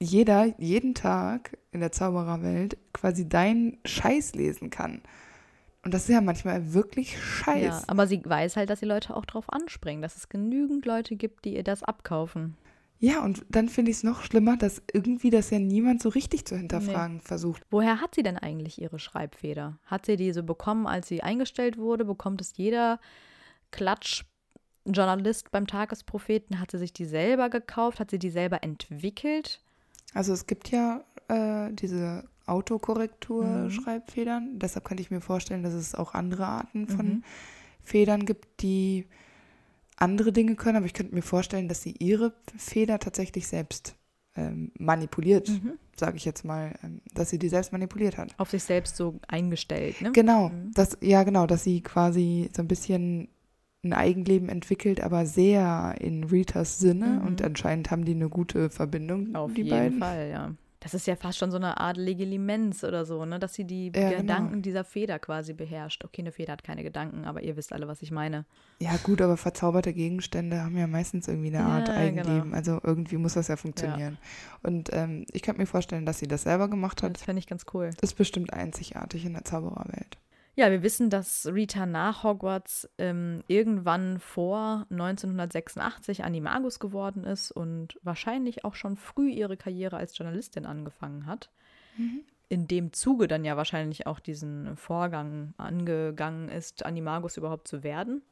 [0.00, 5.02] jeder jeden Tag in der Zaubererwelt quasi deinen Scheiß lesen kann.
[5.84, 7.64] Und das ist ja manchmal wirklich scheiße.
[7.64, 11.16] Ja, aber sie weiß halt, dass die Leute auch drauf anspringen, dass es genügend Leute
[11.16, 12.56] gibt, die ihr das abkaufen.
[13.00, 16.46] Ja, und dann finde ich es noch schlimmer, dass irgendwie das ja niemand so richtig
[16.46, 17.22] zu hinterfragen nee.
[17.22, 17.62] versucht.
[17.70, 19.78] Woher hat sie denn eigentlich ihre Schreibfeder?
[19.84, 22.04] Hat sie die so bekommen, als sie eingestellt wurde?
[22.04, 22.98] Bekommt es jeder
[23.70, 26.58] Klatschjournalist beim Tagespropheten?
[26.58, 28.00] Hat sie sich die selber gekauft?
[28.00, 29.60] Hat sie die selber entwickelt?
[30.12, 34.54] Also es gibt ja äh, diese Autokorrektur-Schreibfedern.
[34.54, 34.58] Mhm.
[34.58, 37.22] Deshalb könnte ich mir vorstellen, dass es auch andere Arten von mhm.
[37.80, 39.06] Federn gibt, die
[39.98, 43.96] andere Dinge können, aber ich könnte mir vorstellen, dass sie ihre Feder tatsächlich selbst
[44.36, 45.72] ähm, manipuliert, mhm.
[45.96, 48.34] sage ich jetzt mal, ähm, dass sie die selbst manipuliert hat.
[48.38, 50.12] Auf sich selbst so eingestellt, ne?
[50.12, 50.70] Genau, mhm.
[50.74, 53.28] das, ja genau, dass sie quasi so ein bisschen
[53.84, 57.26] ein Eigenleben entwickelt, aber sehr in Ritas Sinne mhm.
[57.26, 59.98] und anscheinend haben die eine gute Verbindung, Auf die jeden beiden.
[59.98, 60.54] Fall, ja.
[60.80, 63.38] Das ist ja fast schon so eine Art Legilimenz oder so, ne?
[63.38, 64.20] Dass sie die ja, genau.
[64.20, 64.62] Gedanken genau.
[64.62, 66.04] dieser Feder quasi beherrscht.
[66.04, 68.44] Okay, eine Feder hat keine Gedanken, aber ihr wisst alle, was ich meine.
[68.78, 72.42] Ja, gut, aber verzauberte Gegenstände haben ja meistens irgendwie eine Art ja, Eigenleben.
[72.42, 72.56] Genau.
[72.56, 74.18] Also irgendwie muss das ja funktionieren.
[74.20, 74.68] Ja.
[74.68, 77.14] Und ähm, ich könnte mir vorstellen, dass sie das selber gemacht hat.
[77.16, 77.90] Das fände ich ganz cool.
[77.90, 80.18] Das ist bestimmt einzigartig in der Zaubererwelt.
[80.58, 87.96] Ja, wir wissen, dass Rita nach Hogwarts ähm, irgendwann vor 1986 Animagus geworden ist und
[88.02, 91.52] wahrscheinlich auch schon früh ihre Karriere als Journalistin angefangen hat.
[91.96, 92.22] Mhm.
[92.48, 98.22] In dem Zuge dann ja wahrscheinlich auch diesen Vorgang angegangen ist, Animagus überhaupt zu werden.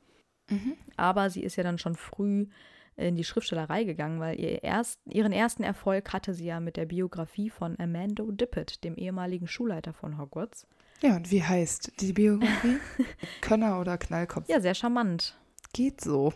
[0.50, 0.72] Mhm.
[0.96, 2.48] Aber sie ist ja dann schon früh
[2.96, 6.86] in die Schriftstellerei gegangen, weil ihr erst, ihren ersten Erfolg hatte sie ja mit der
[6.86, 10.66] Biografie von Amando Dippet, dem ehemaligen Schulleiter von Hogwarts.
[11.02, 12.78] Ja, und wie heißt die Biografie?
[13.40, 14.48] Könner oder Knallkopf?
[14.48, 15.36] Ja, sehr charmant.
[15.72, 16.32] Geht so.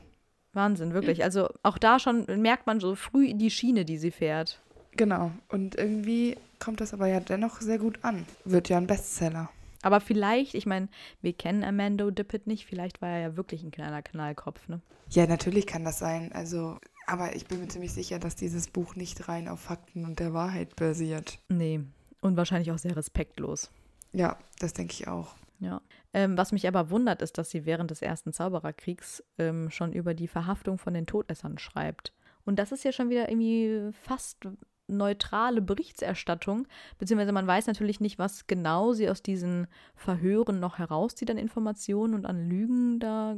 [0.53, 1.23] Wahnsinn, wirklich.
[1.23, 4.61] Also auch da schon merkt man so früh die Schiene, die sie fährt.
[4.97, 5.31] Genau.
[5.49, 8.27] Und irgendwie kommt das aber ja dennoch sehr gut an.
[8.45, 9.49] Wird ja ein Bestseller.
[9.83, 10.89] Aber vielleicht, ich meine,
[11.23, 14.81] wir kennen Amando Dippet nicht, vielleicht war er ja wirklich ein kleiner Knallkopf, ne?
[15.09, 16.33] Ja, natürlich kann das sein.
[16.33, 20.21] Also, aber ich bin mir ziemlich sicher, dass dieses Buch nicht rein auf Fakten und
[20.21, 21.39] der Wahrheit basiert.
[21.49, 21.81] Nee.
[22.21, 23.71] Und wahrscheinlich auch sehr respektlos.
[24.13, 25.35] Ja, das denke ich auch.
[25.61, 25.81] Ja.
[26.13, 30.15] Ähm, was mich aber wundert, ist, dass sie während des ersten Zaubererkriegs ähm, schon über
[30.15, 32.13] die Verhaftung von den Todessern schreibt.
[32.45, 34.49] Und das ist ja schon wieder irgendwie fast
[34.89, 36.67] neutrale Berichterstattung,
[36.99, 42.15] beziehungsweise man weiß natürlich nicht, was genau sie aus diesen Verhören noch herauszieht an Informationen
[42.15, 43.37] und an Lügen da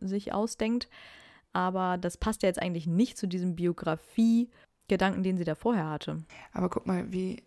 [0.00, 0.88] sich ausdenkt.
[1.52, 6.22] Aber das passt ja jetzt eigentlich nicht zu diesem Biografie-Gedanken, den sie da vorher hatte.
[6.52, 7.42] Aber guck mal, wie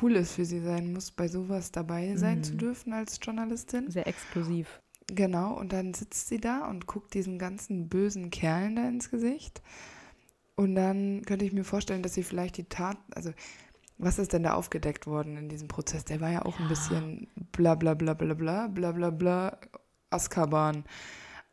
[0.00, 2.44] cool es für sie sein muss, bei sowas dabei sein mhm.
[2.44, 3.90] zu dürfen als Journalistin.
[3.90, 4.80] Sehr exklusiv.
[5.06, 9.60] Genau, und dann sitzt sie da und guckt diesen ganzen bösen Kerlen da ins Gesicht.
[10.54, 13.32] Und dann könnte ich mir vorstellen, dass sie vielleicht die Tat, also
[13.98, 16.04] was ist denn da aufgedeckt worden in diesem Prozess?
[16.04, 16.64] Der war ja auch ja.
[16.64, 19.58] ein bisschen bla bla bla bla bla bla bla bla
[20.10, 20.84] Azkaban.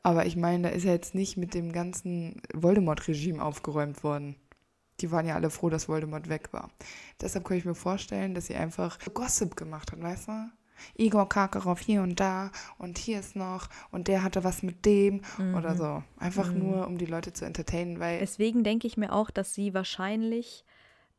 [0.04, 4.36] Aber ich meine, da ist ja jetzt nicht mit dem ganzen Voldemort-Regime aufgeräumt worden
[5.02, 6.70] die waren ja alle froh, dass Voldemort weg war.
[7.22, 10.50] Deshalb kann ich mir vorstellen, dass sie einfach Gossip gemacht hat, weißt du?
[10.96, 15.22] Igor Karkaroff hier und da und hier ist noch und der hatte was mit dem
[15.38, 15.56] Mhm.
[15.56, 16.04] oder so.
[16.20, 19.74] Einfach nur, um die Leute zu entertainen, weil Deswegen denke ich mir auch, dass sie
[19.74, 20.66] wahrscheinlich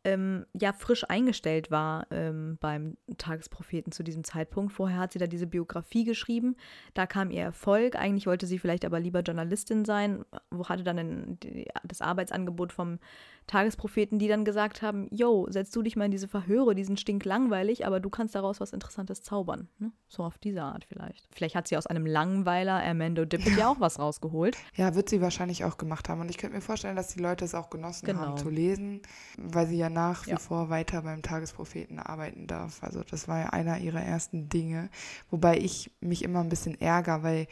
[0.05, 4.73] ähm, ja frisch eingestellt war ähm, beim Tagespropheten zu diesem Zeitpunkt.
[4.73, 6.57] Vorher hat sie da diese Biografie geschrieben.
[6.95, 7.97] Da kam ihr Erfolg.
[7.97, 10.25] Eigentlich wollte sie vielleicht aber lieber Journalistin sein.
[10.51, 12.99] Wo hatte dann die, das Arbeitsangebot vom
[13.47, 17.01] Tagespropheten, die dann gesagt haben: Yo, setz du dich mal in diese Verhöre, die sind
[17.01, 19.69] stinklangweilig, aber du kannst daraus was Interessantes zaubern.
[19.79, 19.91] Ne?
[20.07, 21.27] So auf diese Art vielleicht.
[21.31, 24.57] Vielleicht hat sie aus einem Langweiler Armando Dippet ja auch was rausgeholt.
[24.75, 26.21] Ja, wird sie wahrscheinlich auch gemacht haben.
[26.21, 28.21] Und ich könnte mir vorstellen, dass die Leute es auch genossen Genau.
[28.21, 29.01] haben zu lesen,
[29.39, 30.39] weil sie ja nach wie Ja.
[30.39, 32.83] vor weiter beim Tagespropheten arbeiten darf.
[32.83, 34.89] Also das war ja einer ihrer ersten Dinge.
[35.31, 37.47] Wobei ich mich immer ein bisschen ärgere, weil,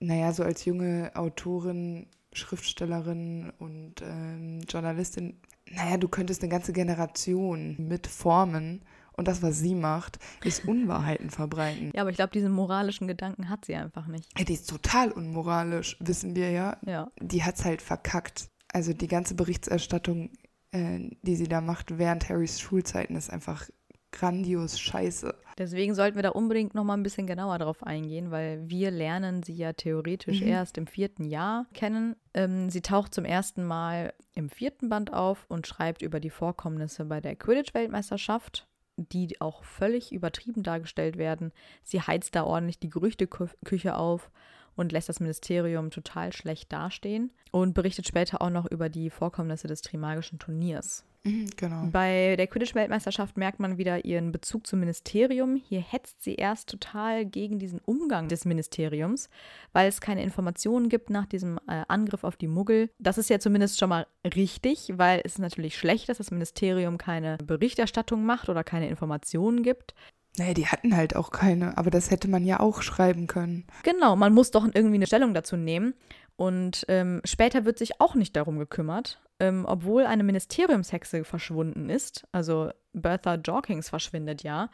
[0.00, 5.40] naja, so als junge Autorin, Schriftstellerin und ähm, Journalistin,
[5.70, 8.82] naja, du könntest eine ganze Generation mitformen.
[9.12, 11.90] Und das, was sie macht, ist Unwahrheiten verbreiten.
[11.94, 14.28] Ja, aber ich glaube, diesen moralischen Gedanken hat sie einfach nicht.
[14.38, 16.76] Die ist total unmoralisch, wissen wir ja.
[16.84, 17.10] Ja.
[17.20, 18.50] die hat es halt verkackt.
[18.72, 20.28] Also die ganze Berichterstattung,
[20.76, 23.68] äh, die sie da macht während Harrys Schulzeiten, ist einfach
[24.12, 25.34] grandios scheiße.
[25.58, 29.42] Deswegen sollten wir da unbedingt noch mal ein bisschen genauer drauf eingehen, weil wir lernen
[29.42, 30.46] sie ja theoretisch Mhm.
[30.48, 32.16] erst im vierten Jahr kennen.
[32.34, 37.04] Ähm, sie taucht zum ersten Mal im vierten Band auf und schreibt über die Vorkommnisse
[37.04, 41.52] bei der Quidditch-Weltmeisterschaft, die auch völlig übertrieben dargestellt werden.
[41.82, 44.30] Sie heizt da ordentlich die Gerüchteküche auf
[44.76, 49.66] und lässt das Ministerium total schlecht dastehen und berichtet später auch noch über die Vorkommnisse
[49.66, 51.04] des Trimagischen Turniers.
[51.26, 51.88] Mhm, genau.
[51.90, 55.56] Bei der Quidditch-Weltmeisterschaft merkt man wieder ihren Bezug zum Ministerium.
[55.56, 59.28] Hier hetzt sie erst total gegen diesen Umgang des Ministeriums,
[59.72, 62.90] weil es keine Informationen gibt nach diesem äh, Angriff auf die Muggel.
[63.00, 66.96] Das ist ja zumindest schon mal richtig, weil es ist natürlich schlecht, dass das Ministerium
[66.96, 69.94] keine Berichterstattung macht oder keine Informationen gibt.
[70.38, 73.66] Naja, die hatten halt auch keine, aber das hätte man ja auch schreiben können.
[73.82, 75.94] Genau, man muss doch irgendwie eine Stellung dazu nehmen.
[76.36, 82.26] Und ähm, später wird sich auch nicht darum gekümmert, ähm, obwohl eine Ministeriumshexe verschwunden ist.
[82.32, 84.68] Also Bertha Jorkins verschwindet ja.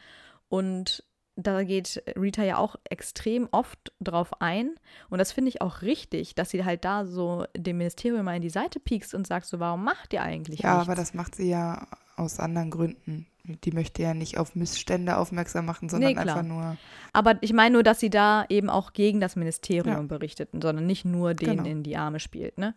[0.49, 4.75] Und da geht Rita ja auch extrem oft drauf ein.
[5.09, 8.41] Und das finde ich auch richtig, dass sie halt da so dem Ministerium mal in
[8.41, 10.87] die Seite piekst und sagt so, warum macht ihr eigentlich Ja, nichts?
[10.89, 13.25] aber das macht sie ja aus anderen Gründen.
[13.45, 16.77] Die möchte ja nicht auf Missstände aufmerksam machen, sondern Nee, einfach nur.
[17.11, 20.01] Aber ich meine nur, dass sie da eben auch gegen das Ministerium Ja.
[20.03, 21.69] berichtet, sondern nicht nur denen Genau.
[21.69, 22.57] in die Arme spielt.
[22.57, 22.73] Ne?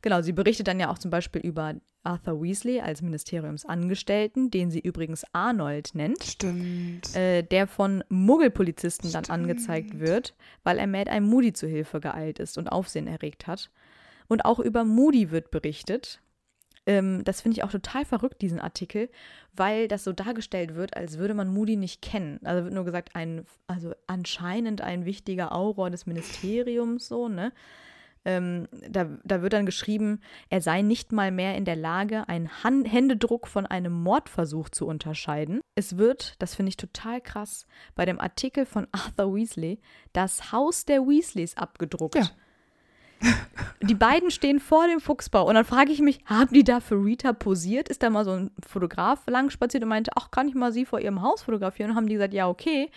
[0.00, 4.78] Genau, sie berichtet dann ja auch zum Beispiel über Arthur Weasley als Ministeriumsangestellten, den sie
[4.80, 7.14] übrigens Arnold nennt, Stimmt.
[7.14, 12.38] äh, der von Muggelpolizisten dann angezeigt wird, weil er Mad Eye Moody zu Hilfe geeilt
[12.38, 13.70] ist und Aufsehen erregt hat.
[14.28, 16.20] Und auch über Moody wird berichtet.
[16.86, 19.10] Ähm, das finde ich auch total verrückt, diesen Artikel,
[19.54, 22.40] weil das so dargestellt wird, als würde man Moody nicht kennen.
[22.44, 27.52] Also wird nur gesagt, ein, also anscheinend ein wichtiger Auror des Ministeriums, so, ne?
[28.24, 30.20] Ähm, da, da wird dann geschrieben,
[30.50, 34.84] er sei nicht mal mehr in der Lage, einen Han Händedruck von einem Mordversuch zu
[34.84, 35.60] unterscheiden.
[35.76, 39.78] Es wird, das finde ich total krass, bei dem Artikel von Arthur Weasley
[40.12, 42.16] das Haus der Weasleys abgedruckt.
[42.16, 42.28] Ja.
[43.82, 46.96] Die beiden stehen vor dem Fuchsbau und dann frage ich mich, haben die da für
[46.96, 47.88] Rita posiert?
[47.88, 50.84] Ist da mal so ein Fotograf lang spaziert und meinte, ach, kann ich mal sie
[50.84, 51.90] vor ihrem Haus fotografieren?
[51.90, 52.90] Und haben die gesagt, ja, okay.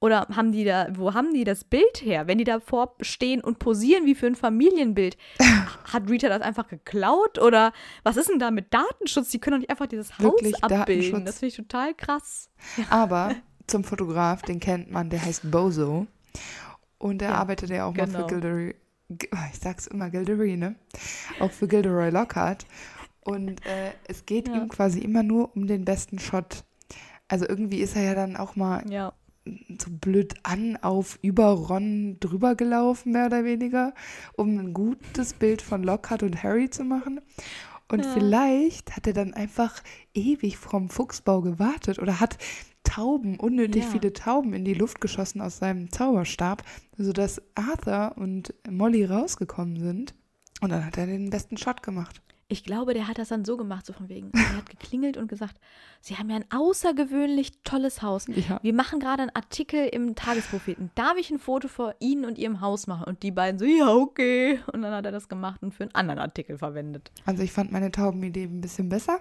[0.00, 2.26] Oder haben die da, wo haben die das Bild her?
[2.26, 5.16] Wenn die davor stehen und posieren wie für ein Familienbild,
[5.92, 7.38] hat Rita das einfach geklaut?
[7.38, 9.28] Oder was ist denn da mit Datenschutz?
[9.30, 11.24] Die können doch nicht einfach dieses Haus Wirklich abbilden.
[11.24, 12.50] Das finde ich total krass.
[12.90, 13.36] Aber
[13.68, 16.08] zum Fotograf, den kennt man, der heißt Bozo.
[16.98, 18.20] Und der Ja, arbeitet ja auch mal genau.
[18.20, 18.74] für Gilderoy.
[19.52, 20.76] Ich sag's immer, Gilderoy, ne?
[21.40, 22.66] Auch für Gilderoy Lockhart.
[23.24, 24.56] Und äh, es geht Ja.
[24.56, 26.64] ihm quasi immer nur um den besten Shot.
[27.28, 29.12] Also irgendwie ist er ja dann auch mal Ja.
[29.78, 33.94] so blöd an auf über Ron drüber gelaufen, mehr oder weniger,
[34.36, 37.20] um ein gutes Bild von Lockhart und Harry zu machen.
[37.88, 38.12] Und Ja.
[38.12, 39.82] vielleicht hat er dann einfach
[40.14, 42.38] ewig vom Fuchsbau gewartet oder hat
[42.84, 43.90] Tauben, unnötig Ja.
[43.90, 46.62] viele Tauben in die Luft geschossen aus seinem Zauberstab,
[46.96, 50.14] sodass Arthur und Molly rausgekommen sind.
[50.60, 52.20] Und dann hat er den besten Shot gemacht.
[52.48, 54.30] Ich glaube, der hat das dann so gemacht, so von wegen.
[54.34, 55.56] Er hat geklingelt und gesagt,
[56.02, 58.26] Sie haben ja ein außergewöhnlich tolles Haus.
[58.28, 58.60] Ja.
[58.62, 60.90] Wir machen gerade einen Artikel im Tagespropheten.
[60.94, 63.04] Darf ich ein Foto von Ihnen und Ihrem Haus machen?
[63.04, 64.60] Und die beiden so, ja, okay.
[64.70, 67.10] Und dann hat er das gemacht und für einen anderen Artikel verwendet.
[67.24, 69.20] Also ich fand meine Taubenidee ein bisschen besser.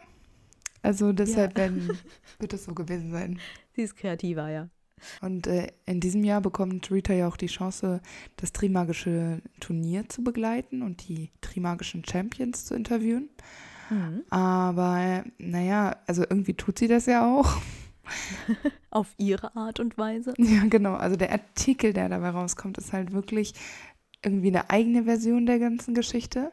[0.82, 1.98] Also deshalb werden,
[2.40, 3.40] wird es so gewesen sein.
[3.74, 4.70] Sie ist kreativer, ja.
[5.22, 8.02] Und äh, in diesem Jahr bekommt Rita ja auch die Chance,
[8.38, 13.30] das Trimagische Turnier zu begleiten und die Trimagischen Champions zu interviewen.
[13.90, 14.24] Mhm.
[14.30, 17.58] Aber naja, also irgendwie tut sie das ja auch.
[18.90, 20.34] Auf ihre Art und Weise.
[20.38, 20.96] Ja, genau.
[20.96, 23.54] Also der Artikel, der dabei rauskommt, ist halt wirklich
[24.24, 26.52] irgendwie eine eigene Version der ganzen Geschichte.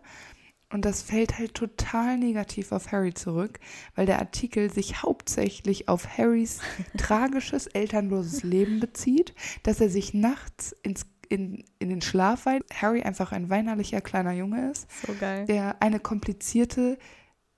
[0.70, 3.58] Und das fällt halt total negativ auf Harry zurück,
[3.94, 6.60] weil der Artikel sich hauptsächlich auf Harrys
[6.98, 12.64] tragisches, elternloses Leben bezieht, dass er sich nachts ins, in, in den Schlaf weint.
[12.74, 15.46] Harry einfach ein weinerlicher kleiner Junge ist, So geil.
[15.46, 16.98] der eine komplizierte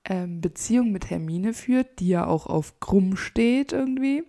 [0.04, 4.22] ähm, Beziehung mit Hermine führt, die ja auch auf Krumm steht irgendwie.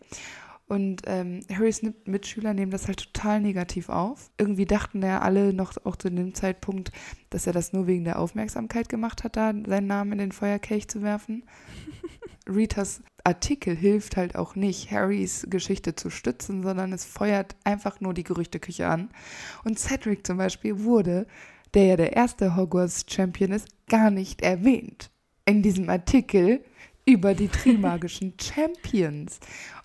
[0.71, 4.31] Und ähm, Harrys Mitschüler nehmen das halt total negativ auf.
[4.37, 6.93] Irgendwie dachten ja alle noch auch zu dem Zeitpunkt,
[7.29, 10.87] dass er das nur wegen der Aufmerksamkeit gemacht hat, da seinen Namen in den Feuerkelch
[10.87, 11.43] zu werfen.
[12.47, 18.13] Ritas Artikel hilft halt auch nicht, Harrys Geschichte zu stützen, sondern es feuert einfach nur
[18.13, 19.09] die Gerüchteküche an.
[19.65, 21.27] Und Cedric zum Beispiel wurde,
[21.73, 25.11] der ja der erste Hogwarts-Champion ist, gar nicht erwähnt
[25.43, 26.63] in diesem Artikel
[27.05, 29.39] über die Trimagischen Champions.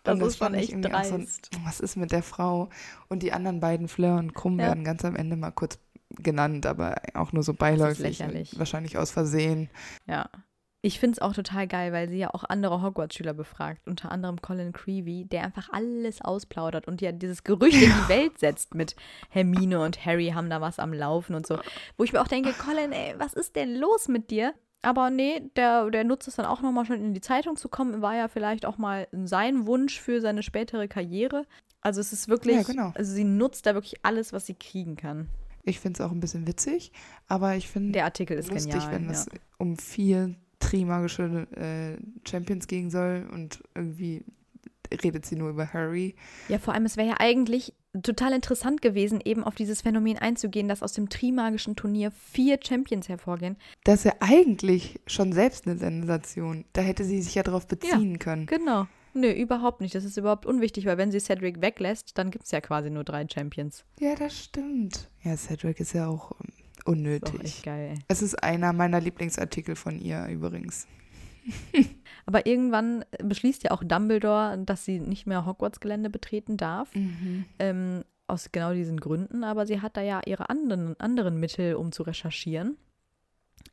[0.07, 1.51] Das Und ist schon echt auch so ein- dreist.
[1.65, 2.69] was ist mit der Frau?
[3.09, 4.67] Und die anderen beiden, Fleur und Krumm, Ja.
[4.69, 5.79] werden ganz am Ende mal kurz
[6.11, 8.21] genannt, aber auch nur so beiläufig.
[8.59, 9.69] Wahrscheinlich aus Versehen.
[10.07, 10.29] Ja.
[10.83, 14.41] Ich finde es auch total geil, weil sie ja auch andere Hogwarts-Schüler befragt, unter anderem
[14.41, 18.95] Colin Creevy, der einfach alles ausplaudert und ja dieses Gerücht in die Welt setzt mit
[19.29, 21.59] Hermine und Harry haben da was am Laufen und so.
[21.97, 24.55] Wo ich mir auch denke, Colin, ey, was ist denn los mit dir?
[24.83, 28.03] Aber nee, der, der nutzt es dann auch nochmal schon in die Zeitung zu kommen,
[28.03, 31.45] war ja vielleicht auch mal sein Wunsch für seine spätere Karriere.
[31.81, 32.93] Also es ist wirklich, Ja, genau.
[32.95, 35.29] also sie nutzt da wirklich alles, was sie kriegen kann.
[35.63, 36.93] Ich finde es auch ein bisschen witzig,
[37.27, 38.93] aber ich finde Der Artikel ist lustig, genial.
[38.93, 39.11] wenn ja.
[39.11, 41.97] es um vier Trimagische äh,
[42.29, 44.25] Champions gehen soll und irgendwie
[45.03, 46.15] redet sie nur über Harry.
[46.49, 47.73] Ja, vor allem, es wäre ja eigentlich
[48.03, 53.09] total interessant gewesen, eben auf dieses Phänomen einzugehen, dass aus dem Trimagischen Turnier vier Champions
[53.09, 53.57] hervorgehen.
[53.85, 56.65] Das ist ja eigentlich schon selbst eine Sensation.
[56.75, 58.47] Da hätte sie sich ja darauf beziehen können.
[58.47, 58.87] Genau.
[59.15, 59.95] Nö, überhaupt nicht.
[59.95, 63.03] Das ist überhaupt unwichtig, weil wenn sie Cedric weglässt, dann gibt es ja quasi nur
[63.03, 63.87] drei Champions.
[63.99, 65.09] Ja, das stimmt.
[65.23, 67.41] Ja, Cedric ist ja auch ähm, Ist auch unnötig.
[67.43, 67.93] echt geil.
[67.95, 67.99] ey.
[68.09, 70.87] Es ist einer meiner Lieblingsartikel von ihr übrigens.
[72.27, 76.91] Aber irgendwann beschließt ja auch Dumbledore, dass sie nicht mehr Hogwarts-Gelände betreten darf.
[77.59, 79.45] Ähm, aus genau diesen Gründen.
[79.45, 82.77] Aber sie hat da ja ihre anderen, anderen Mittel, um zu recherchieren.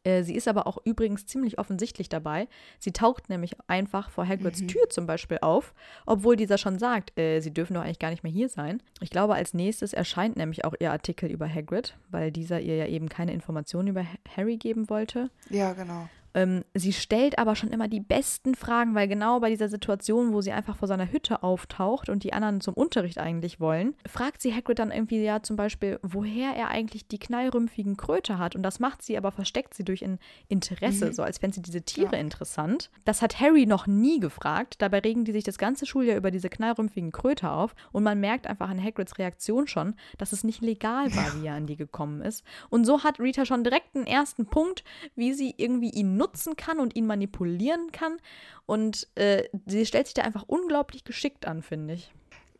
[0.03, 2.47] Äh, Sie ist aber auch übrigens ziemlich offensichtlich dabei.
[2.79, 4.67] Sie taucht nämlich einfach vor Hagrids Mhm.
[4.67, 5.73] Tür zum Beispiel auf,
[6.05, 8.81] obwohl dieser schon sagt, äh, sie dürfen doch eigentlich gar nicht mehr hier sein.
[9.01, 12.87] Ich glaube, als nächstes erscheint nämlich auch ihr Artikel über Hagrid, weil dieser ihr ja
[12.87, 15.29] eben keine Informationen über Ha- Harry geben wollte.
[15.49, 16.09] Ja, genau.
[16.33, 20.41] Ähm, sie stellt aber schon immer die besten Fragen, weil genau bei dieser Situation, wo
[20.41, 24.53] sie einfach vor seiner Hütte auftaucht und die anderen zum Unterricht eigentlich wollen, fragt sie
[24.53, 28.55] Hagrid dann irgendwie ja zum Beispiel, woher er eigentlich die knallrümpfigen Kröte hat.
[28.55, 31.81] Und das macht sie, aber versteckt sie durch ein Interesse, so als fände sie diese
[31.81, 32.19] Tiere Ja.
[32.19, 32.89] interessant.
[33.05, 34.75] Das hat Harry noch nie gefragt.
[34.79, 37.75] Dabei regen die sich das ganze Schuljahr über diese knallrümpfigen Kröte auf.
[37.91, 41.55] Und man merkt einfach an Hagrids Reaktion schon, dass es nicht legal war, wie er
[41.55, 42.43] an die gekommen ist.
[42.69, 44.83] Und so hat Rita schon direkt einen ersten Punkt,
[45.15, 48.17] wie sie irgendwie ihn nutzen kann und ihn manipulieren kann.
[48.65, 52.13] Und äh, sie stellt sich da einfach unglaublich geschickt an, finde ich.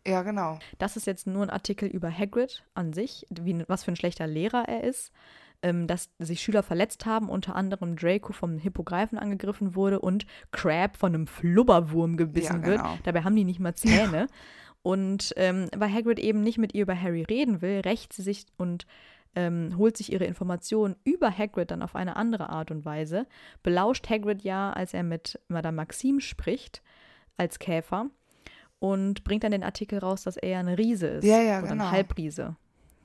[0.06, 0.60] Ja, genau.
[0.80, 4.28] Das ist jetzt nur ein Artikel über Hagrid an sich, wie, was für ein schlechter
[4.28, 5.14] Lehrer er ist,
[5.62, 10.98] ähm, dass sich Schüler verletzt haben, unter anderem Draco vom Hippogreifen angegriffen wurde und Crab
[10.98, 12.78] von einem Flubberwurm gebissen Ja, wird.
[12.80, 12.98] genau.
[13.04, 14.28] Dabei haben die nicht mal Zähne.
[14.82, 18.46] Und ähm, weil Hagrid eben nicht mit ihr über Harry reden will, rächt sie sich
[18.58, 18.86] und
[19.36, 23.26] ähm, holt sich ihre Informationen über Hagrid dann auf eine andere Art und Weise.
[23.62, 26.82] Belauscht Hagrid ja, als er mit Madame Maxime spricht,
[27.38, 28.08] als Käfer
[28.80, 31.26] und bringt dann den Artikel raus, dass er ja eine Riese ist.
[31.26, 31.86] Ja, ja, oder genau.
[31.86, 32.56] Ein Halbriese.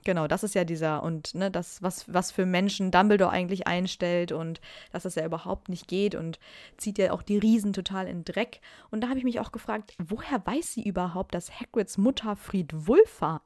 [0.05, 4.33] Genau, das ist ja dieser und ne, das, was, was für Menschen Dumbledore eigentlich einstellt
[4.33, 4.61] und
[4.91, 6.39] dass das ja überhaupt nicht geht und
[6.79, 8.61] zieht ja auch die Riesen total in Dreck.
[8.91, 13.43] Und da habe ich mich auch gefragt, woher weiß sie überhaupt, dass Hagrids Mutter Friedwulfa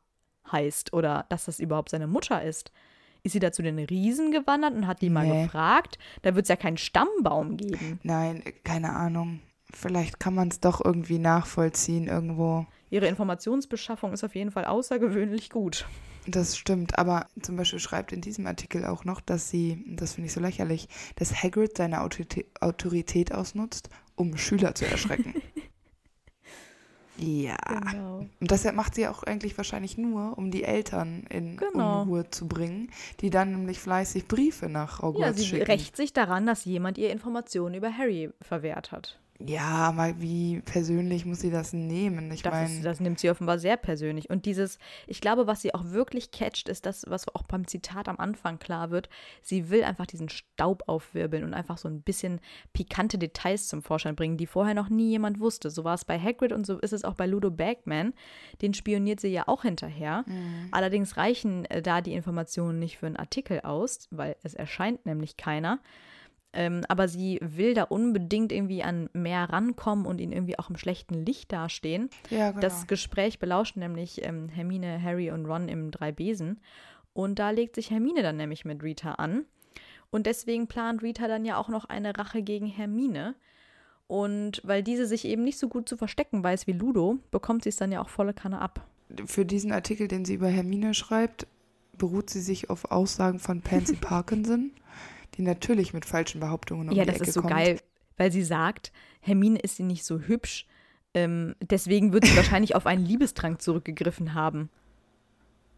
[0.50, 2.72] heißt oder dass das überhaupt seine Mutter ist?
[3.24, 5.44] Ist sie da zu den Riesen gewandert und hat die mal Nee.
[5.44, 5.98] gefragt?
[6.22, 8.00] Da wird es ja keinen Stammbaum geben.
[8.02, 9.40] Nein, keine Ahnung.
[9.72, 12.66] Vielleicht kann man es doch irgendwie nachvollziehen irgendwo.
[12.90, 15.86] Ihre Informationsbeschaffung ist auf jeden Fall außergewöhnlich gut.
[16.26, 20.26] Das stimmt, aber zum Beispiel schreibt in diesem Artikel auch noch, dass sie, das finde
[20.26, 25.34] ich so lächerlich, dass Hagrid seine Autoritä- Autorität ausnutzt, um Schüler zu erschrecken.
[27.18, 27.56] ja.
[27.68, 28.26] Genau.
[28.40, 32.02] Und das macht sie auch eigentlich wahrscheinlich nur, um die Eltern in Genau.
[32.02, 32.90] Unruhe zu bringen,
[33.20, 35.64] die dann nämlich fleißig Briefe nach Ja, Hogwarts sie schicken.
[35.66, 39.18] rächt sich daran, dass jemand ihr Informationen über Harry verwehrt hat.
[39.46, 42.30] Ja, aber wie persönlich muss sie das nehmen?
[42.30, 44.30] Ich Das, meine, ist, das nimmt sie offenbar sehr persönlich.
[44.30, 48.08] Und dieses, ich glaube, was sie auch wirklich catcht, ist das, was auch beim Zitat
[48.08, 49.08] am Anfang klar wird.
[49.42, 52.40] Sie will einfach diesen Staub aufwirbeln und einfach so ein bisschen
[52.72, 55.70] pikante Details zum Vorschein bringen, die vorher noch nie jemand wusste.
[55.70, 58.14] So war es bei Hagrid und so ist es auch bei Ludo Bagman.
[58.60, 60.24] Den spioniert sie ja auch hinterher.
[60.70, 65.36] Allerdings reichen äh, da die Informationen nicht für einen Artikel aus, weil es erscheint nämlich
[65.36, 65.80] keiner.
[66.54, 70.76] Ähm, aber sie will da unbedingt irgendwie an mehr rankommen und ihn irgendwie auch im
[70.76, 72.10] schlechten Licht dastehen.
[72.30, 72.60] ja, genau.
[72.60, 76.60] Das Gespräch belauschen nämlich ähm, Hermine, Harry und Ron im Drei Besen.
[77.14, 79.44] Und da legt sich Hermine dann nämlich mit Rita an.
[80.10, 83.34] Und deswegen plant Rita dann ja auch noch eine Rache gegen Hermine.
[84.06, 87.70] Und weil diese sich eben nicht so gut zu verstecken weiß wie Ludo, bekommt sie
[87.70, 88.86] es dann ja auch volle Kanne ab.
[89.24, 91.46] Für diesen Artikel, den sie über Hermine schreibt,
[91.96, 94.72] beruht sie sich auf Aussagen von Pansy Parkinson,
[95.34, 97.54] die natürlich mit falschen Behauptungen um ja, die das ist so kommt.
[97.54, 97.80] geil,
[98.16, 100.66] weil sie sagt, Hermine ist sie nicht so hübsch.
[101.14, 104.70] Ähm, deswegen wird sie wahrscheinlich auf einen Liebestrank zurückgegriffen haben.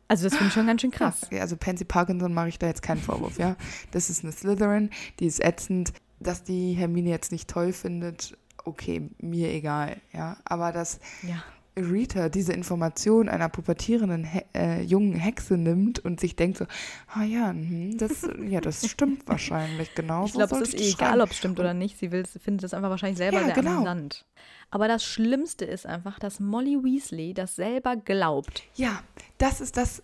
[0.06, 1.22] Also das finde ich schon ganz schön krass.
[1.24, 3.56] Okay, also Pansy Parkinson mache ich da jetzt keinen Vorwurf, ja.
[3.90, 5.92] Das ist eine Slytherin, die ist ätzend.
[6.20, 10.36] Dass die Hermine jetzt nicht toll findet, okay, mir egal, ja.
[10.44, 11.42] Aber dass Ja.
[11.76, 16.66] Rita diese Information einer pubertierenden He äh, jungen Hexe nimmt und sich denkt so,
[17.08, 20.26] ah ja, mhm, das, ja, das stimmt wahrscheinlich, genau.
[20.26, 21.98] Ich glaube, es ist eh egal, ob es stimmt oder nicht.
[21.98, 23.76] Sie will, findet das einfach wahrscheinlich selber Ja, sehr genau.
[23.76, 24.24] amüsant.
[24.70, 28.62] Aber das Schlimmste ist einfach, dass Molly Weasley das selber glaubt.
[28.74, 29.02] Ja,
[29.38, 30.02] das ist das,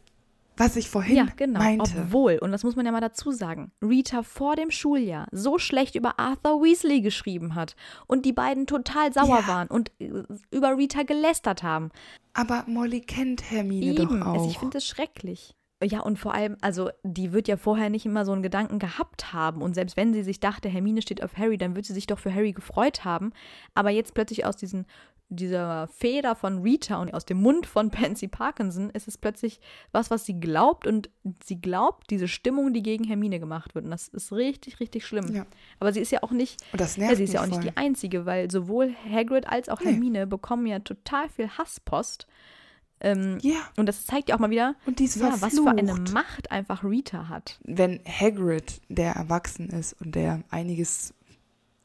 [0.60, 1.58] was ich vorhin ja, genau.
[1.58, 1.92] meinte.
[2.02, 5.94] Obwohl, und das muss man ja mal dazu sagen, Rita vor dem Schuljahr so schlecht
[5.94, 7.74] über Arthur Weasley geschrieben hat
[8.06, 9.48] und die beiden total sauer Ja.
[9.48, 10.10] waren und äh,
[10.50, 11.90] über Rita gelästert haben.
[12.34, 14.50] Aber Molly kennt Hermine Eben, doch also auch.
[14.50, 15.54] ich finde das schrecklich.
[15.82, 19.32] Ja, und vor allem, also die wird ja vorher nicht immer so einen Gedanken gehabt
[19.32, 19.62] haben.
[19.62, 22.18] Und selbst wenn sie sich dachte, Hermine steht auf Harry, dann wird sie sich doch
[22.18, 23.32] für Harry gefreut haben.
[23.74, 24.84] Aber jetzt plötzlich aus diesen,
[25.30, 29.58] dieser Feder von Rita und aus dem Mund von Pansy Parkinson ist es plötzlich
[29.90, 30.86] was, was sie glaubt.
[30.86, 31.08] Und
[31.42, 33.86] sie glaubt diese Stimmung, die gegen Hermine gemacht wird.
[33.86, 35.34] Und das ist richtig, richtig schlimm.
[35.34, 35.46] Ja.
[35.78, 37.56] Aber sie ist ja auch nicht, Und das ja, nervt sie ist ja auch mich
[37.56, 37.72] nicht voll.
[37.72, 39.92] die Einzige, weil sowohl Hagrid als auch Nee.
[39.92, 42.26] Hermine bekommen ja total viel Hasspost.
[43.00, 45.70] Ähm, Ja, und das zeigt ja auch mal wieder, und die ist ja, was für
[45.70, 45.94] eine.
[46.12, 47.58] Macht einfach Rita hat.
[47.64, 51.14] wenn Hagrid, der erwachsen ist und der einiges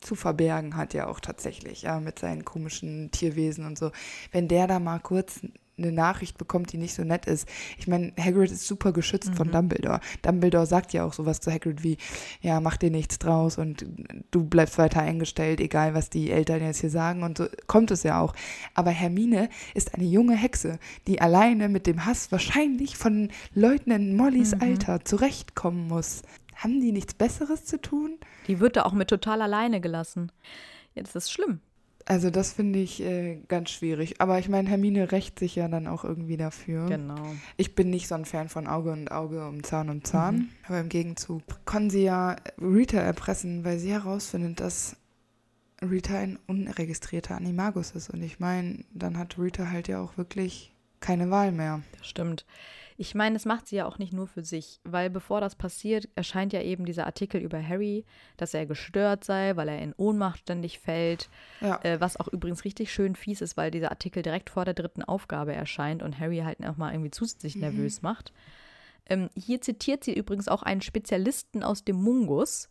[0.01, 3.91] zu verbergen hat, ja auch tatsächlich, ja, mit seinen komischen Tierwesen und so,
[4.31, 5.41] wenn der da mal kurz
[5.77, 7.47] eine Nachricht bekommt, die nicht so nett ist.
[7.77, 9.35] Ich meine, Hagrid ist super geschützt Mhm.
[9.35, 9.99] von Dumbledore.
[10.21, 11.97] Dumbledore sagt ja auch sowas zu Hagrid wie,
[12.41, 13.85] ja, mach dir nichts draus und
[14.31, 18.03] du bleibst weiter eingestellt, egal was die Eltern jetzt hier sagen und so kommt es
[18.03, 18.33] ja auch.
[18.73, 24.15] Aber Hermine ist eine junge Hexe, die alleine mit dem Hass wahrscheinlich von Leuten in
[24.15, 24.61] Mollys Mhm.
[24.61, 26.21] Alter zurechtkommen muss.
[26.55, 28.17] Haben die nichts Besseres zu tun?
[28.47, 30.31] Die wird da auch mit total alleine gelassen.
[30.93, 31.59] Ja, das ist schlimm.
[32.07, 34.21] Also das finde ich äh, ganz schwierig.
[34.21, 36.85] Aber ich meine, Hermine rächt sich ja dann auch irgendwie dafür.
[36.85, 37.33] Genau.
[37.57, 40.35] Ich bin nicht so ein Fan von Auge und Auge um Zahn um Zahn.
[40.35, 40.49] Mhm.
[40.67, 44.97] Aber im Gegenzug kann sie ja Rita erpressen, weil sie herausfindet, dass
[45.81, 48.11] Rita ein unregistrierter Animagus ist.
[48.11, 51.81] Und ich meine, dann hat Rita halt ja auch wirklich keine Wahl mehr.
[51.97, 52.45] Das stimmt.
[52.97, 56.07] Ich meine, das macht sie ja auch nicht nur für sich, weil bevor das passiert,
[56.15, 58.05] erscheint ja eben dieser Artikel über Harry,
[58.37, 61.29] dass er gestört sei, weil er in Ohnmacht ständig fällt.
[61.59, 61.79] Ja.
[61.83, 65.03] Äh, was auch übrigens richtig schön fies ist, weil dieser Artikel direkt vor der dritten
[65.03, 68.31] Aufgabe erscheint und Harry halt nochmal irgendwie zusätzlich nervös macht.
[69.07, 72.69] Ähm, hier zitiert sie übrigens auch einen Spezialisten aus dem Mungus.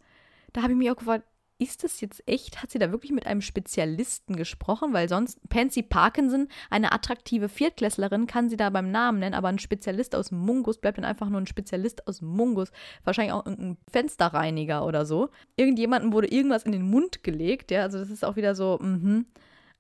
[0.53, 1.25] Da habe ich mich auch gefragt,
[1.59, 2.63] ist das jetzt echt?
[2.63, 4.93] Hat sie da wirklich mit einem Spezialisten gesprochen?
[4.93, 9.59] Weil sonst, Pansy Parkinson, eine attraktive Viertklässlerin, kann sie da beim Namen nennen, aber ein
[9.59, 12.71] Spezialist aus Mungus bleibt dann einfach nur ein Spezialist aus Mungus.
[13.05, 15.31] Wahrscheinlich auch irgendein Fensterreiniger oder so.
[15.57, 19.27] Irgendjemandem wurde irgendwas in den Mund gelegt, ja, also das ist auch wieder so, mhm.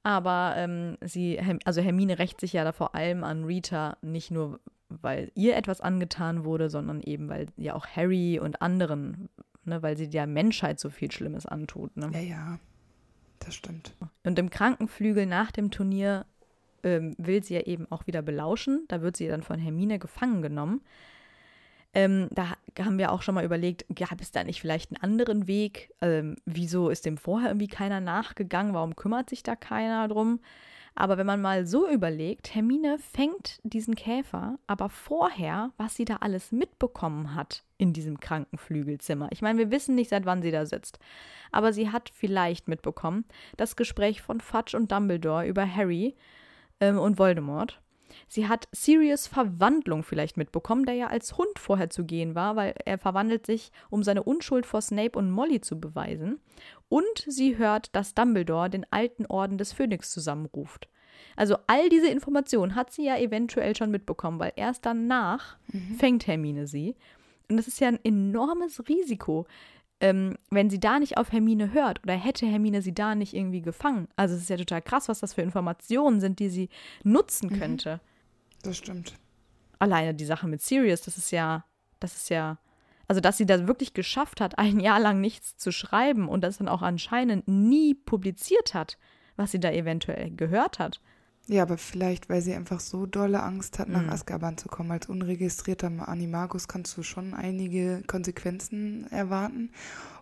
[0.05, 4.61] Aber ähm, sie, also Hermine rächt sich ja da vor allem an Rita, nicht nur,
[4.91, 9.31] weil ihr etwas angetan wurde, sondern eben, weil ja auch Harry und anderen,
[9.67, 11.97] ne, weil sie der Menschheit so viel Schlimmes antut.
[11.97, 12.11] Ne?
[12.13, 12.59] Ja, ja.
[13.41, 13.93] Das stimmt.
[14.23, 16.25] Und im Krankenflügel nach dem Turnier
[16.83, 18.85] ähm, will sie ja eben auch wieder belauschen.
[18.89, 20.81] Da wird sie dann von Hermine gefangen genommen.
[21.93, 25.47] Ähm, da haben wir auch schon mal überlegt, gab es da nicht vielleicht einen anderen
[25.47, 25.93] Weg?
[26.01, 28.75] Ähm, wieso ist dem vorher irgendwie keiner nachgegangen?
[28.75, 30.41] Warum kümmert sich da keiner drum?
[30.95, 36.17] Aber wenn man mal so überlegt, Hermine fängt diesen Käfer, aber vorher, was sie da
[36.17, 39.29] alles mitbekommen hat in diesem Krankenflügelzimmer.
[39.33, 40.99] Ich meine, wir wissen nicht, seit wann sie da sitzt.
[41.51, 43.25] Aber sie hat vielleicht mitbekommen,
[43.57, 46.15] das Gespräch von Fudge und Dumbledore über Harry
[46.81, 47.81] ähm, und Voldemort.
[48.29, 52.75] Sie hat Sirius Verwandlung vielleicht mitbekommen, der ja als Hund vorher zu gehen war, weil
[52.85, 56.41] er verwandelt sich, um seine Unschuld vor Snape und Molly zu beweisen.
[56.89, 60.89] Und sie hört, dass Dumbledore den alten Orden des Phönix zusammenruft.
[61.37, 65.97] Also all diese Informationen hat sie ja eventuell schon mitbekommen, weil erst danach mhm.
[65.97, 66.95] fängt Hermine sie.
[67.49, 69.47] Und das ist ja ein enormes Risiko,
[70.01, 73.63] ähm, wenn sie da nicht auf Hermine hört oder hätte Hermine sie da nicht irgendwie
[73.63, 74.09] gefangen.
[74.17, 76.69] Also es ist ja total krass, was das für Informationen sind, die sie
[77.05, 77.59] nutzen mhm.
[77.59, 78.01] könnte.
[78.63, 79.15] Das stimmt.
[79.79, 81.65] Alleine die Sache mit Sirius, das ist ja,
[82.01, 82.59] das ist ja,
[83.07, 86.59] also dass sie das wirklich geschafft hat, ein Jahr lang nichts zu schreiben und das
[86.59, 88.99] dann auch anscheinend nie publiziert hat,
[89.37, 91.01] was sie da eventuell gehört hat.
[91.47, 94.11] Ja, aber vielleicht, weil sie einfach so dolle Angst hat, nach mhm.
[94.11, 94.91] Azkaban zu kommen.
[94.91, 99.71] Als unregistrierter Animagus kannst du schon einige Konsequenzen erwarten.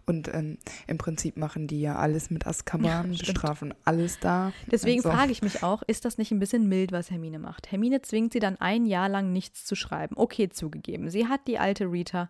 [0.05, 0.59] Und ähm,
[0.89, 4.53] im Prinzip machen die ja alles mit Azkaban, ja, bestrafen alles da.
[4.71, 5.11] Deswegen so.
[5.11, 7.71] frage ich mich auch, ist das nicht ein bisschen mild, was Hermine macht?
[7.71, 10.17] Hermine zwingt sie dann ein Jahr lang nichts zu schreiben.
[10.17, 11.09] Okay, zugegeben.
[11.09, 12.29] Sie hat die alte Rita,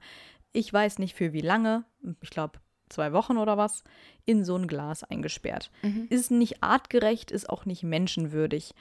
[0.52, 1.84] ich weiß nicht für wie lange,
[2.20, 2.58] ich glaube
[2.92, 3.84] zwei Wochen oder was,
[4.24, 5.70] in so ein Glas eingesperrt.
[5.82, 6.06] Mhm.
[6.10, 8.74] Ist nicht artgerecht, ist auch nicht menschenwürdig.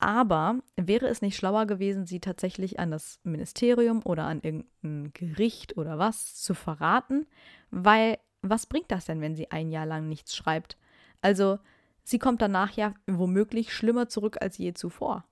[0.00, 5.76] Aber wäre es nicht schlauer gewesen, sie tatsächlich an das Ministerium oder an irgendein Gericht
[5.76, 7.26] oder was zu verraten?
[7.70, 10.76] Weil was bringt das denn, wenn sie ein Jahr lang nichts schreibt?
[11.20, 11.58] Also,
[12.04, 15.24] sie kommt danach ja womöglich schlimmer zurück als je zuvor.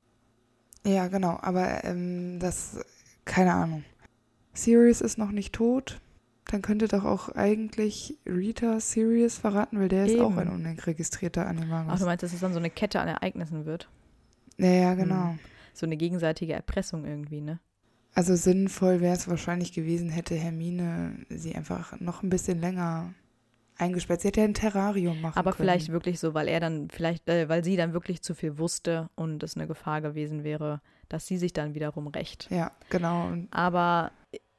[0.85, 2.85] Ja, genau, aber ähm, das,
[3.25, 3.85] keine Ahnung.
[4.53, 6.01] Sirius ist noch nicht tot.
[6.49, 10.23] Dann könnte doch auch eigentlich Rita Sirius verraten, weil der ist Eben.
[10.23, 11.93] auch ein unregistrierter Animagus.
[11.95, 13.89] Ach, du meinst, dass es dann so eine Kette an Ereignissen wird?
[14.59, 15.31] Ja, ja, genau.
[15.31, 15.39] Hm.
[15.75, 17.59] So eine gegenseitige Erpressung irgendwie, ne?
[18.15, 23.13] Also sinnvoll wäre es wahrscheinlich gewesen, hätte Hermine sie einfach noch ein bisschen länger
[23.77, 24.23] eingesperrt.
[24.23, 25.69] Sie hätte ja ein Terrarium machen Aber können.
[25.69, 29.11] vielleicht wirklich so, weil er dann vielleicht, äh, weil sie dann wirklich zu viel wusste
[29.17, 32.49] und es eine Gefahr gewesen wäre, dass sie sich dann wiederum rächt.
[32.51, 33.33] Ja, genau.
[33.51, 34.13] Aber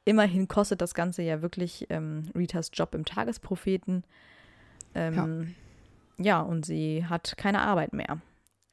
[0.08, 4.04] Immerhin kostet das Ganze ja wirklich ähm, Ritas Job im Tagespropheten.
[4.94, 5.54] Ähm,
[6.16, 6.24] ja.
[6.24, 8.22] ja, und sie hat keine Arbeit mehr.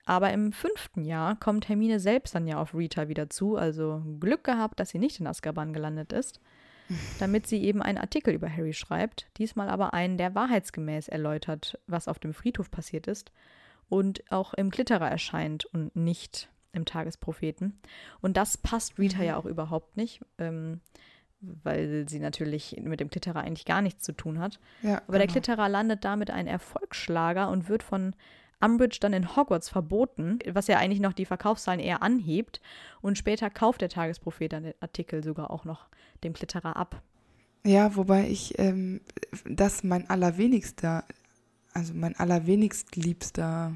[0.05, 4.45] Aber im fünften Jahr kommt Hermine selbst dann ja auf Rita wieder zu, also Glück
[4.45, 6.39] gehabt, dass sie nicht in Azkaban gelandet ist,
[7.19, 12.07] damit sie eben einen Artikel über Harry schreibt, diesmal aber einen, der wahrheitsgemäß erläutert, was
[12.07, 13.33] auf dem Friedhof passiert ist
[13.89, 17.77] und auch im Klitterer erscheint und nicht im Tagespropheten.
[18.21, 19.39] Und das passt Rita ja mhm.
[19.39, 20.21] auch überhaupt nicht.
[20.37, 20.79] Ähm,
[21.63, 24.59] weil sie natürlich mit dem Klitterer eigentlich gar nichts zu tun hat.
[24.81, 25.17] Ja, Aber genau.
[25.19, 28.15] der Klitterer landet damit ein Erfolgsschlager und wird von
[28.61, 32.61] Umbridge dann in Hogwarts verboten, was ja eigentlich noch die Verkaufszahlen eher anhebt.
[33.01, 35.87] Und später kauft der Tagesprophet dann den Artikel sogar auch noch
[36.23, 37.01] dem Klitterer ab.
[37.65, 39.01] Ja, wobei ich ähm,
[39.49, 41.03] das mein allerwenigster,
[41.73, 43.73] also mein allerwenigst liebster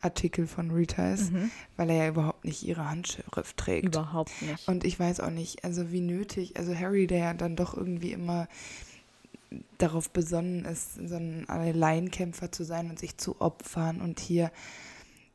[0.00, 1.50] Artikel von Rita ist, mhm.
[1.76, 3.86] weil er ja überhaupt nicht ihre Handschrift trägt.
[3.86, 4.68] Überhaupt nicht.
[4.68, 8.12] Und ich weiß auch nicht, also wie nötig, also Harry, der ja dann doch irgendwie
[8.12, 8.48] immer
[9.78, 14.52] darauf besonnen ist, so ein Alleinkämpfer zu sein und sich zu opfern und hier,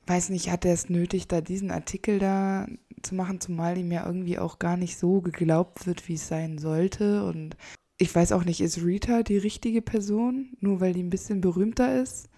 [0.08, 2.68] weiß nicht, hat er es nötig, da diesen Artikel da
[3.02, 6.58] zu machen, zumal ihm ja irgendwie auch gar nicht so geglaubt wird, wie es sein
[6.58, 7.58] sollte und
[7.98, 12.02] ich weiß auch nicht, ist Rita die richtige Person, nur weil die ein bisschen berühmter
[12.02, 12.30] ist?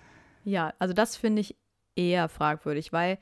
[0.43, 1.55] Ja, also das finde ich
[1.97, 3.17] eher fragwürdig, weil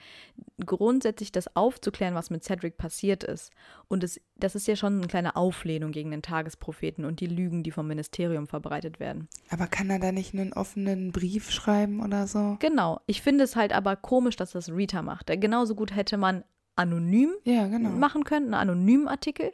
[0.66, 3.52] grundsätzlich das aufzuklären, was mit Cedric passiert ist,
[3.88, 7.64] und es, das ist ja schon eine kleine Auflehnung gegen den Tagespropheten und die Lügen,
[7.64, 9.28] die vom Ministerium verbreitet werden.
[9.50, 12.58] Aber kann er da nicht einen offenen Brief schreiben oder so?
[12.60, 13.00] Genau.
[13.08, 15.28] Ich finde es halt aber komisch, dass das Rita macht.
[15.28, 16.44] Genauso gut hätte man
[16.76, 17.90] anonym ja, genau.
[17.90, 19.52] machen können, einen anonymen Artikel.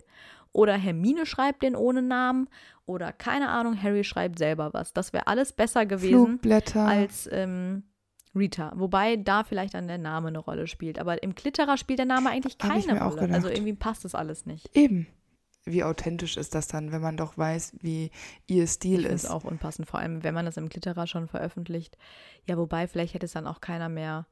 [0.54, 2.50] Oder Hermine schreibt den ohne Namen.
[2.86, 4.94] Oder keine Ahnung, Harry schreibt selber was.
[4.94, 6.40] Das wäre alles besser gewesen
[6.76, 7.84] als ähm,
[8.36, 8.72] Rita.
[8.76, 11.00] Wobei da vielleicht dann der Name eine Rolle spielt.
[11.00, 13.34] Aber im Klitterer spielt der Name eigentlich keine Rolle.
[13.34, 14.76] Also irgendwie passt das alles nicht.
[14.76, 15.08] Eben.
[15.64, 18.10] Wie authentisch ist das dann, wenn man doch weiß, wie
[18.48, 19.26] ihr Stil ich ist?
[19.26, 21.98] ist auch unpassend, vor allem wenn man das im Klitterer schon veröffentlicht.
[22.48, 24.26] Ja, wobei vielleicht hätte es dann auch keiner mehr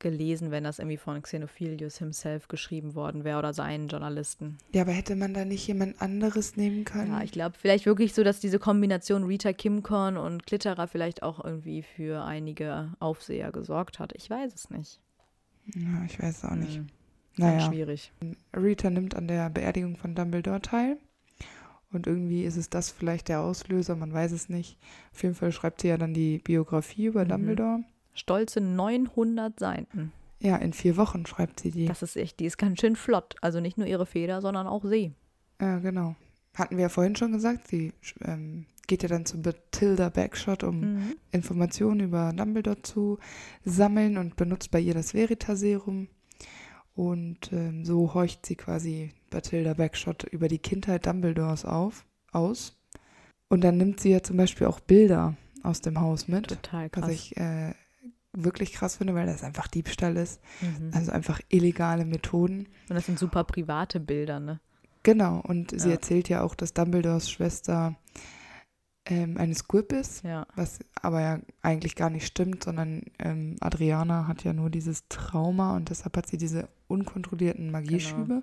[0.00, 4.58] gelesen, wenn das irgendwie von Xenophilius himself geschrieben worden wäre oder seinen Journalisten.
[4.72, 7.12] Ja, aber hätte man da nicht jemand anderes nehmen können?
[7.12, 11.44] Ja, ich glaube vielleicht wirklich so, dass diese Kombination Rita Kimcorn und Klitterer vielleicht auch
[11.44, 14.12] irgendwie für einige Aufseher gesorgt hat.
[14.16, 15.00] Ich weiß es nicht.
[15.74, 16.76] Ja, ich weiß es auch nicht.
[16.76, 16.86] Hm.
[17.36, 17.60] Naja.
[17.60, 18.12] Schwierig.
[18.56, 20.98] Rita nimmt an der Beerdigung von Dumbledore teil.
[21.90, 24.76] Und irgendwie ist es das vielleicht der Auslöser, man weiß es nicht.
[25.12, 27.28] Auf jeden Fall schreibt sie ja dann die Biografie über mhm.
[27.28, 27.84] Dumbledore.
[28.18, 30.12] Stolze 900 Seiten.
[30.40, 31.86] Ja, in vier Wochen schreibt sie die.
[31.86, 33.36] Das ist echt, die ist ganz schön flott.
[33.40, 35.12] Also nicht nur ihre Feder, sondern auch sie.
[35.60, 36.14] Ja, genau.
[36.54, 37.92] Hatten wir ja vorhin schon gesagt, sie
[38.22, 41.16] ähm, geht ja dann zu Bathilda Backshot, um mhm.
[41.30, 43.18] Informationen über Dumbledore zu
[43.64, 46.08] sammeln und benutzt bei ihr das Veritaserum.
[46.94, 52.76] Und ähm, so horcht sie quasi Bathilda Backshot über die Kindheit Dumbledores auf, aus.
[53.48, 56.48] Und dann nimmt sie ja zum Beispiel auch Bilder aus dem Haus mit.
[56.48, 57.04] Total krass.
[57.04, 57.74] Was ich äh,
[58.36, 60.40] wirklich krass finde, weil das einfach Diebstahl ist.
[60.60, 60.90] Mhm.
[60.94, 62.68] Also einfach illegale Methoden.
[62.88, 64.60] Und das sind super private Bilder, ne?
[65.02, 65.94] Genau, und sie Ja.
[65.94, 67.96] erzählt ja auch, dass Dumbledores Schwester
[69.06, 70.46] ähm, eine Squib ist, Ja.
[70.54, 75.76] was aber ja eigentlich gar nicht stimmt, sondern ähm, Adriana hat ja nur dieses Trauma
[75.76, 78.42] und deshalb hat sie diese unkontrollierten Magieschübe.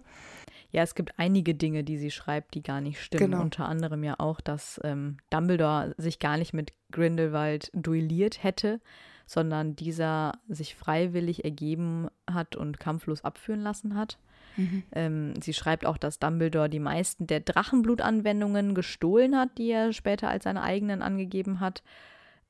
[0.71, 3.31] Ja, es gibt einige Dinge, die sie schreibt, die gar nicht stimmen.
[3.31, 3.41] Genau.
[3.43, 8.81] Unter anderem ja auch, dass ähm, Dumbledore sich gar nicht mit Grindelwald duelliert hätte,
[9.25, 14.17] sondern dieser sich freiwillig ergeben hat und kampflos abführen lassen hat.
[14.57, 14.83] Mhm.
[14.91, 20.29] Ähm, sie schreibt auch, dass Dumbledore die meisten der Drachenblutanwendungen gestohlen hat, die er später
[20.29, 21.83] als seine eigenen angegeben hat.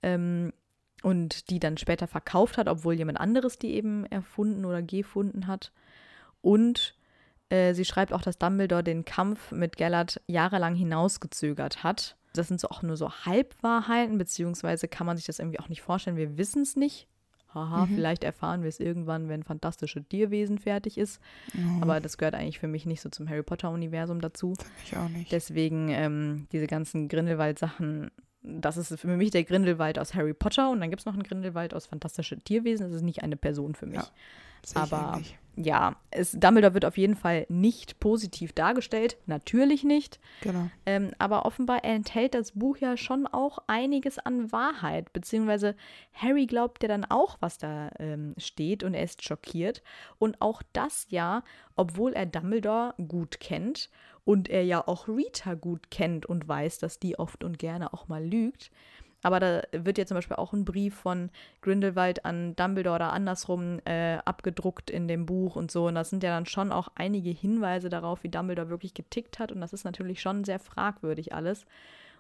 [0.04, 0.52] Ähm,
[1.02, 5.72] und die dann später verkauft hat, obwohl jemand anderes die eben erfunden oder gefunden hat.
[6.42, 6.96] Und
[7.50, 12.18] äh, sie schreibt auch, dass Dumbledore den Kampf mit Gellert jahrelang hinausgezögert hat.
[12.36, 15.82] Das sind so auch nur so Halbwahrheiten, beziehungsweise kann man sich das irgendwie auch nicht
[15.82, 16.18] vorstellen.
[16.18, 17.08] Wir wissen es nicht.
[17.54, 21.22] Haha, vielleicht erfahren wir es irgendwann, wenn Fantastische Tierwesen fertig ist.
[21.54, 24.54] Ja, Aber das gehört eigentlich für mich nicht so zum Harry Potter-Universum dazu.
[24.84, 25.32] ich auch nicht.
[25.32, 28.12] Deswegen ähm, diese ganzen Grindelwald-Sachen,
[28.46, 31.24] das ist für mich der Grindelwald aus Harry Potter und dann gibt es noch einen
[31.24, 32.88] Grindelwald aus Fantastische Tierwesen.
[32.88, 33.98] Das ist nicht eine Person für mich.
[33.98, 34.10] Ja,
[34.74, 35.22] aber
[35.56, 39.18] ja, es, Dumbledore wird auf jeden Fall nicht positiv dargestellt.
[39.26, 40.20] Natürlich nicht.
[40.42, 40.70] Genau.
[40.86, 45.14] Ähm, aber offenbar enthält das Buch ja schon auch einiges an Wahrheit.
[45.14, 45.76] Beziehungsweise
[46.14, 49.82] Harry glaubt ja dann auch, was da ähm, steht und er ist schockiert.
[50.18, 51.44] Und auch das ja,
[51.76, 53.90] obwohl er Dumbledore gut kennt
[54.26, 58.08] und er ja auch Rita gut kennt und weiß, dass die oft und gerne auch
[58.08, 58.72] mal lügt.
[59.22, 63.80] Aber da wird ja zum Beispiel auch ein Brief von Grindelwald an Dumbledore oder andersrum
[63.86, 65.88] äh, abgedruckt in dem Buch und so.
[65.88, 69.52] Und das sind ja dann schon auch einige Hinweise darauf, wie Dumbledore wirklich getickt hat.
[69.52, 71.66] Und das ist natürlich schon sehr fragwürdig alles.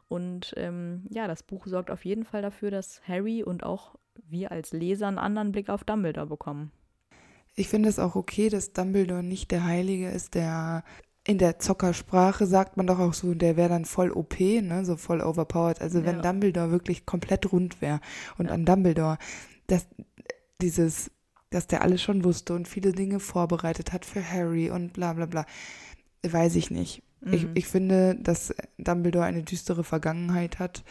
[0.07, 3.95] Und ähm, ja, das Buch sorgt auf jeden Fall dafür, dass Harry und auch
[4.27, 6.71] wir als Leser einen anderen Blick auf Dumbledore bekommen.
[7.53, 10.83] Ich finde es auch okay, dass Dumbledore nicht der Heilige ist, der
[11.27, 14.95] in der Zockersprache sagt man doch auch so, der wäre dann voll OP, ne, so
[14.95, 15.81] voll overpowered.
[15.81, 16.21] Also wenn Ja.
[16.21, 17.99] Dumbledore wirklich komplett rund wäre
[18.37, 18.51] und Ja.
[18.53, 19.17] an Dumbledore,
[19.67, 19.87] dass
[20.61, 21.09] dieses,
[21.49, 25.25] dass der alles schon wusste und viele Dinge vorbereitet hat für Harry und bla bla
[25.25, 25.45] bla,
[26.23, 27.01] weiß ich nicht.
[27.31, 27.51] Ich, Mhm.
[27.55, 30.83] ich finde, dass Dumbledore eine düstere Vergangenheit hat,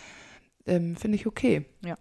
[0.67, 1.65] ähm, finde ich okay.
[1.85, 1.97] Ja.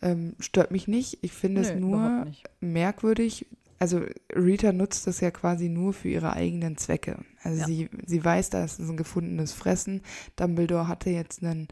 [0.00, 1.18] Ähm, stört mich nicht.
[1.22, 2.26] Ich finde es nur
[2.60, 3.46] merkwürdig.
[3.78, 4.02] Also
[4.34, 7.18] Rita nutzt das ja quasi nur für ihre eigenen Zwecke.
[7.42, 7.66] Also Ja.
[7.66, 10.02] sie, sie weiß, da ist ein gefundenes Fressen.
[10.36, 11.68] Dumbledore hatte jetzt einen,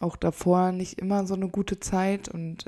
[0.00, 2.66] auch davor nicht immer so eine gute Zeit und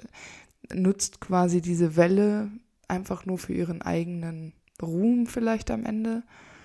[0.72, 2.50] nutzt quasi diese Welle
[2.88, 4.52] einfach nur für ihren eigenen
[4.82, 6.22] Ruhm vielleicht am Ende.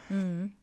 [0.09, 0.53] Mhm.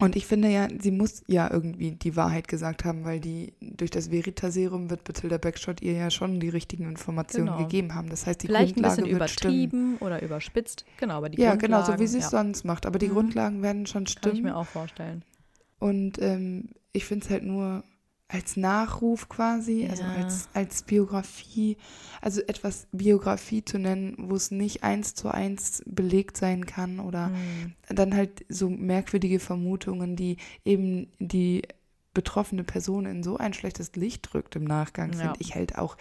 [0.00, 3.90] Und ich finde ja, sie muss ja irgendwie die Wahrheit gesagt haben, weil die durch
[3.90, 7.58] das Veritaserum wird Bathilda Backshot ihr ja schon die richtigen Informationen Genau.
[7.58, 8.08] gegeben haben.
[8.08, 9.54] Das heißt, die Vielleicht ein Grundlage bisschen wird stimmen.
[9.54, 10.84] übertrieben oder überspitzt.
[10.98, 12.86] Genau, aber die Ja, genau, so wie Grundlagen, sie es ja, sonst macht.
[12.86, 13.12] Aber die Mhm.
[13.12, 14.42] Grundlagen werden schon Kann ich stimmen.
[14.42, 15.22] mir auch vorstellen.
[15.78, 17.84] Und ähm, ich finde es halt nur
[18.32, 20.10] als Nachruf quasi, also Ja.
[20.14, 21.76] als, als Biografie,
[22.20, 27.28] also etwas Biografie zu nennen, wo es nicht eins zu eins belegt sein kann oder
[27.28, 27.74] Mhm.
[27.88, 31.62] dann halt so merkwürdige Vermutungen, die eben die
[32.14, 35.18] betroffene Person in so ein schlechtes Licht drückt im Nachgang, Ja.
[35.20, 35.96] finde ich halt auch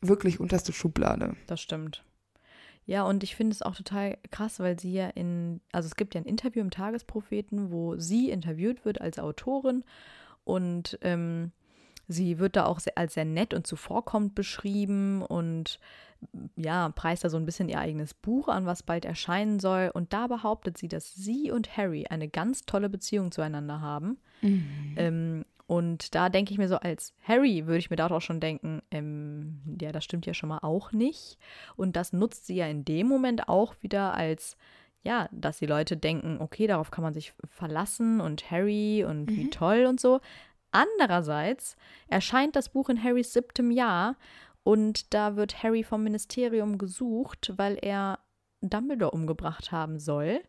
[0.00, 1.36] wirklich unterste Schublade.
[1.46, 2.04] Das stimmt.
[2.86, 6.14] Ja, und ich finde es auch total krass, weil sie ja in, also es gibt
[6.14, 9.84] ja ein Interview im Tagespropheten, wo sie interviewt wird als Autorin
[10.48, 11.52] und ähm,
[12.08, 15.78] sie wird da auch sehr, als sehr nett und zuvorkommend beschrieben und
[16.56, 19.90] ja, preist da so ein bisschen ihr eigenes Buch an, was bald erscheinen soll.
[19.92, 24.16] Und da behauptet sie, dass sie und Harry eine ganz tolle Beziehung zueinander haben.
[24.96, 28.40] Ähm, und da denke ich mir so, als Harry würde ich mir da auch schon
[28.40, 31.36] denken, ähm, ja, das stimmt ja schon mal auch nicht.
[31.76, 34.56] Und das nutzt sie ja in dem Moment auch wieder als,
[35.02, 39.50] ja, dass die Leute denken, okay, darauf kann man sich verlassen und Harry und wie
[39.50, 40.20] toll und so.
[40.70, 41.76] Andererseits
[42.08, 44.16] erscheint das Buch in Harrys siebtem Jahr
[44.64, 48.18] und da wird Harry vom Ministerium gesucht, weil er
[48.60, 50.42] Dumbledore umgebracht haben soll.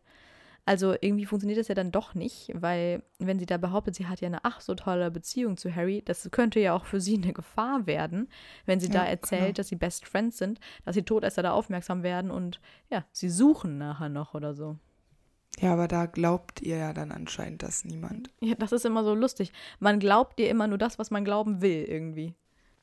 [0.66, 4.20] Also irgendwie funktioniert das ja dann doch nicht, weil wenn sie da behauptet, sie hat
[4.20, 7.32] ja eine ach so tolle Beziehung zu Harry, das könnte ja auch für sie eine
[7.32, 8.28] Gefahr werden,
[8.66, 9.52] wenn sie da Ja, erzählt, klar.
[9.54, 13.78] dass sie Best Friends sind, dass die Todesser da aufmerksam werden und ja, sie suchen
[13.78, 14.76] nachher noch oder so.
[15.58, 18.30] Ja, aber da glaubt ihr ja dann anscheinend das niemand.
[18.40, 19.52] Ja, das ist immer so lustig.
[19.78, 22.34] Man glaubt dir immer nur das, was man glauben will irgendwie.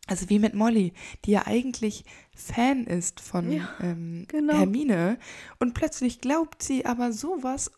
[0.08, 0.94] Also wie mit Molly,
[1.26, 2.06] die ja eigentlich
[2.36, 4.58] Fan ist von Ja, ähm, genau.
[4.58, 5.18] Hermine
[5.60, 7.72] und plötzlich glaubt sie aber sowas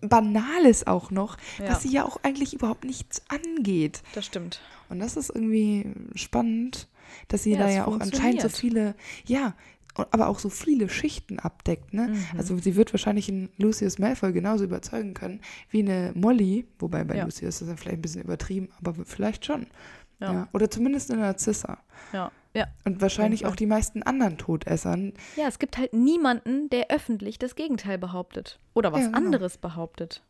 [0.00, 1.70] Banales auch noch, Ja.
[1.70, 4.02] was sie ja auch eigentlich überhaupt nichts angeht.
[4.14, 4.60] Das stimmt.
[4.88, 6.88] Und das ist irgendwie spannend,
[7.28, 8.94] dass sie Ja, da ja auch anscheinend so viele,
[9.26, 9.54] ja,
[9.94, 12.08] aber auch so viele Schichten abdeckt, ne?
[12.08, 12.38] Mhm.
[12.38, 15.40] Also sie wird wahrscheinlich in Lucius Malfoy genauso überzeugen können
[15.70, 17.24] wie eine Molly, wobei bei Ja.
[17.24, 19.66] Lucius ist das dann vielleicht ein bisschen übertrieben, aber vielleicht schon.
[20.20, 20.32] Ja.
[20.32, 20.48] Ja.
[20.52, 21.78] Oder zumindest eine Narzissa.
[22.12, 22.30] Ja.
[22.54, 22.68] Ja.
[22.84, 25.12] Und wahrscheinlich auch die meisten anderen Todessern.
[25.36, 28.58] Ja, es gibt halt niemanden, der öffentlich das Gegenteil behauptet.
[28.72, 29.18] Oder was genau.
[29.18, 30.22] anderes behauptet.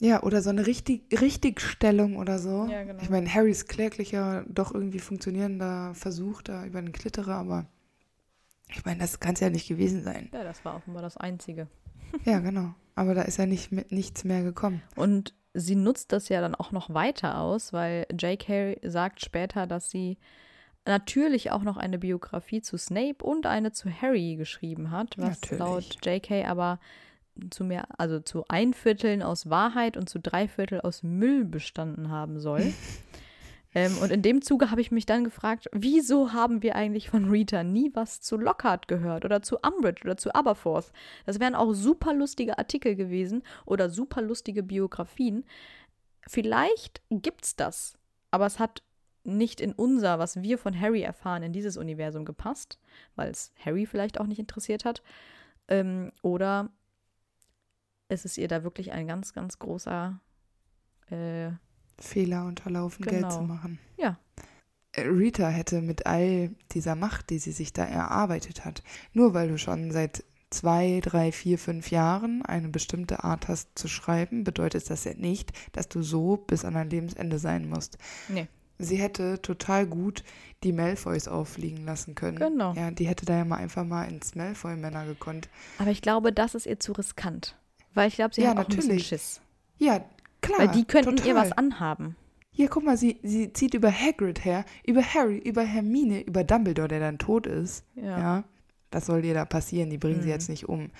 [0.00, 2.66] Ja, oder so eine richtig, Richtigstellung oder so.
[2.68, 3.00] Ja, genau.
[3.02, 7.66] Ich meine, Harrys kläglicher, doch irgendwie funktionierender Versuch da über den Klitterer, aber
[8.68, 10.28] ich meine, das kann es ja nicht gewesen sein.
[10.32, 11.68] Ja, das war offenbar das Einzige.
[12.24, 12.74] Ja, genau.
[12.96, 14.82] Aber da ist ja nicht mit nichts mehr gekommen.
[14.96, 18.78] Und sie nutzt das ja dann auch noch weiter aus, weil J.K.
[18.82, 20.18] sagt später, dass sie
[20.86, 25.58] natürlich auch noch eine Biografie zu Snape und eine zu Harry geschrieben hat, was Natürlich.
[25.58, 26.44] laut J.K.
[26.46, 26.78] aber
[27.50, 32.10] zu mehr, also zu ein Vierteln aus Wahrheit und zu drei Viertel aus Müll bestanden
[32.10, 32.72] haben soll.
[33.74, 37.30] ähm, und in dem Zuge habe ich mich dann gefragt, wieso haben wir eigentlich von
[37.30, 40.92] Rita nie was zu Lockhart gehört oder zu Umbridge oder zu Aberforth?
[41.24, 45.44] Das wären auch super lustige Artikel gewesen oder super lustige Biografien.
[46.26, 47.96] Vielleicht gibt's das,
[48.30, 48.82] aber es hat
[49.22, 52.78] nicht in unser, was wir von Harry erfahren, in dieses Universum gepasst,
[53.16, 55.02] weil es Harry vielleicht auch nicht interessiert hat.
[55.68, 56.70] Ähm, oder
[58.08, 60.18] es ist ihr da wirklich ein ganz, ganz großer
[61.10, 61.50] äh,
[62.00, 63.36] Fehler unterlaufen, Geld Genau.
[63.36, 63.78] zu machen.
[63.96, 64.18] Ja.
[64.92, 68.82] Äh, Rita hätte mit all dieser Macht, die sie sich da erarbeitet hat,
[69.12, 73.86] nur weil du schon seit zwei, drei, vier, fünf Jahren eine bestimmte Art hast zu
[73.86, 77.98] schreiben, bedeutet das ja nicht, dass du so bis an dein Lebensende sein musst.
[78.28, 78.48] Nee.
[78.82, 80.24] Sie hätte total gut
[80.64, 82.38] die Malfoys auffliegen lassen können.
[82.38, 82.72] Genau.
[82.72, 85.50] Ja, die hätte da ja mal einfach mal ins Malfoy-Männer gekonnt.
[85.78, 87.56] Aber ich glaube, das ist ihr zu riskant.
[87.92, 89.06] Weil ich glaube, sie Ja, hat auch ein bisschen natürlich.
[89.08, 89.40] Schiss.
[89.78, 90.02] Ja,
[90.42, 90.58] klar.
[90.60, 91.26] Weil die könnten total.
[91.28, 92.16] ihr was anhaben.
[92.52, 96.88] Hier, guck mal, sie, sie zieht über Hagrid her, über Harry, über Hermine, über Dumbledore,
[96.88, 97.84] der dann tot ist.
[97.94, 98.18] Ja.
[98.18, 98.44] Ja.
[98.92, 99.88] Was soll ihr da passieren?
[99.88, 100.32] Die bringen sie Mhm.
[100.32, 100.90] jetzt nicht um.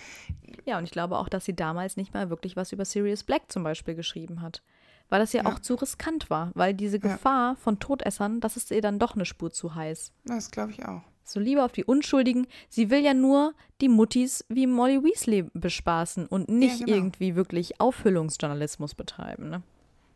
[0.64, 3.42] Ja, und ich glaube auch, dass sie damals nicht mal wirklich was über Sirius Black
[3.50, 4.62] zum Beispiel geschrieben hat.
[5.08, 5.48] Weil das ja, Ja.
[5.50, 6.52] auch zu riskant war.
[6.54, 7.02] Weil diese Ja.
[7.14, 10.12] Gefahr von Todessern, das ist ihr dann doch eine Spur zu heiß.
[10.24, 11.02] Das glaube ich auch.
[11.30, 12.46] So lieber auf die Unschuldigen.
[12.68, 16.92] Sie will ja nur die Muttis wie Molly Weasley bespaßen und nicht genau.
[16.96, 19.48] irgendwie wirklich Auffüllungsjournalismus betreiben.
[19.50, 19.62] Ne?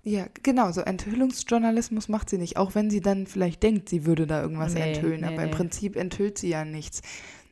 [0.02, 4.26] Ja, genau, so Enthüllungsjournalismus macht sie nicht, auch wenn sie dann vielleicht denkt, sie würde
[4.26, 5.56] da irgendwas Nee, enthüllen, nee, aber im nee.
[5.56, 7.00] Prinzip enthüllt sie ja nichts.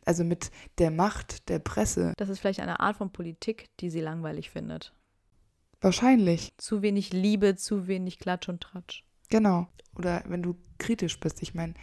[0.05, 2.13] Also mit der Macht der Presse.
[2.17, 4.93] Das ist vielleicht eine Art von Politik, die sie langweilig findet.
[5.81, 9.05] Wahrscheinlich, Zu wenig Liebe, zu wenig Klatsch und Tratsch.
[9.29, 9.69] genau.
[9.95, 11.75] Oder wenn du kritisch bist, ich meine,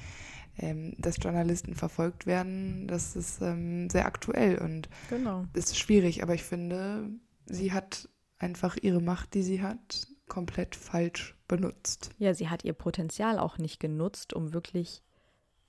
[0.60, 5.45] ähm, dass Journalisten verfolgt werden, das ist ähm, sehr aktuell und Genau.
[5.53, 7.10] ist schwierig, aber ich finde,
[7.45, 12.12] sie hat einfach ihre Macht, die sie hat, komplett falsch benutzt.
[12.20, 15.03] Ja, sie hat ihr Potenzial auch nicht genutzt, um wirklich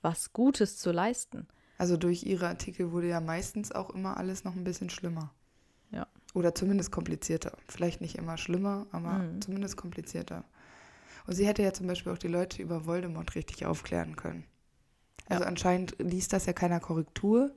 [0.03, 1.49] was Gutes zu leisten.
[1.79, 5.33] Also durch ihre Artikel wurde ja meistens auch immer alles noch ein bisschen schlimmer.
[5.91, 6.07] Ja.
[6.35, 7.57] Oder zumindest komplizierter.
[7.69, 9.41] Vielleicht nicht immer schlimmer, aber Mhm.
[9.41, 10.45] zumindest komplizierter.
[11.27, 14.45] Und sie hätte ja zum Beispiel auch die Leute über Voldemort richtig aufklären können.
[15.31, 15.49] Also Ja.
[15.49, 17.51] anscheinend liest das ja keiner Korrektur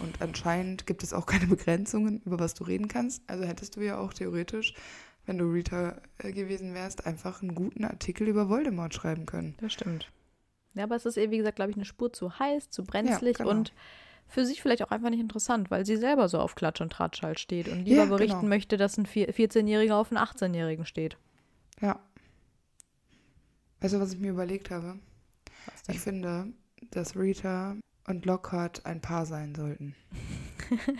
[0.00, 3.22] und anscheinend gibt es auch keine Begrenzungen, über was du reden kannst.
[3.26, 4.74] Also hättest du ja auch theoretisch,
[5.26, 9.54] wenn du Rita äh, gewesen wärst, einfach einen guten Artikel über Voldemort schreiben können.
[9.60, 10.10] Das stimmt.
[10.74, 13.38] Ja, aber es ist ihr, wie gesagt, glaube ich, eine Spur zu heiß, zu brenzlig
[13.38, 13.50] genau.
[13.50, 13.72] und
[14.28, 17.22] für sich vielleicht auch einfach nicht interessant, weil sie selber so auf Klatsch und Tratsch
[17.22, 18.48] halt steht und lieber Ja, berichten genau.
[18.48, 21.16] möchte, dass ein vier- 14-Jähriger auf einen 18-Jährigen steht.
[21.80, 22.00] Ja.
[23.80, 24.98] Weißt du, was ich mir überlegt habe?
[25.88, 26.48] Ich finde,
[26.90, 29.94] dass Rita und Lockhart ein Paar sein sollten.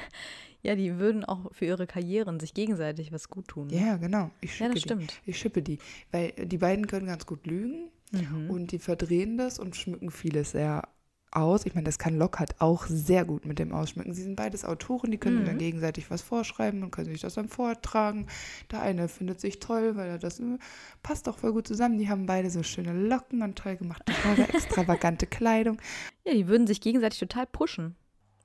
[0.62, 3.68] Ja, die würden auch für ihre Karrieren sich gegenseitig was gut tun.
[3.68, 3.79] ne?
[3.79, 4.33] Ja, genau.
[4.41, 4.89] Ich ja schippe das die.
[4.89, 5.20] stimmt.
[5.24, 5.79] Ich schippe die.
[6.11, 8.51] Weil die beiden können ganz gut lügen Mhm.
[8.51, 10.89] und die verdrehen das und schmücken vieles sehr
[11.37, 11.66] aus.
[11.66, 14.14] Ich meine, das kann Lockhart auch sehr gut mit dem Ausschmücken.
[14.14, 15.47] Sie sind beides Autoren, die können Mhm.
[15.47, 18.26] dann gegenseitig was vorschreiben und können sich das dann vortragen.
[18.70, 20.59] Der eine findet sich toll, weil er das äh,
[21.03, 21.99] passt auch voll gut zusammen.
[21.99, 25.78] Die haben beide so schöne Locken und toll gemachte Haare, extravagante Kleidung.
[26.24, 27.95] Ja, die würden sich gegenseitig total pushen.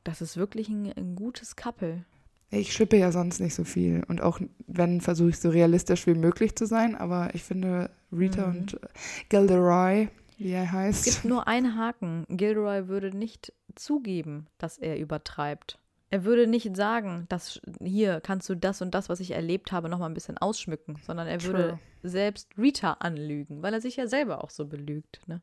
[0.03, 2.03] Das ist wirklich ein, ein gutes Couple.
[2.53, 4.03] Ich schippe ja sonst nicht so viel.
[4.09, 6.95] Und auch wenn, versuche ich so realistisch wie möglich zu sein.
[6.95, 8.57] Aber ich finde, Rita Mhm.
[8.57, 8.79] und
[9.29, 10.09] Gilderoy,
[10.43, 12.25] wie er Es heißt, gibt nur einen Haken.
[12.29, 15.79] Gilderoy würde nicht zugeben, dass er übertreibt.
[16.09, 19.87] Er würde nicht sagen, dass hier kannst du das und das, was ich erlebt habe,
[19.87, 21.79] noch mal ein bisschen ausschmücken, sondern er würde True.
[22.03, 25.21] selbst Rita anlügen, weil er sich ja selber auch so belügt.
[25.27, 25.41] Ne?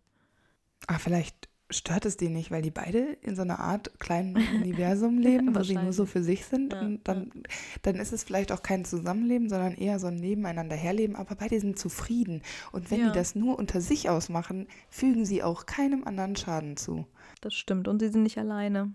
[0.86, 5.18] ah, vielleicht stört es die nicht, weil die beide in so einer Art kleinen Universum
[5.18, 6.72] leben, wo sie nur so für sich sind.
[6.72, 7.42] Ja, und dann, ja.
[7.82, 11.16] dann ist es vielleicht auch kein Zusammenleben, sondern eher so ein Nebeneinander herleben.
[11.16, 12.42] Aber beide sind zufrieden.
[12.72, 13.06] Und wenn ja.
[13.08, 17.06] die das nur unter sich ausmachen, fügen sie auch keinem anderen Schaden zu.
[17.40, 17.88] Das stimmt.
[17.88, 18.92] Und sie sind nicht alleine.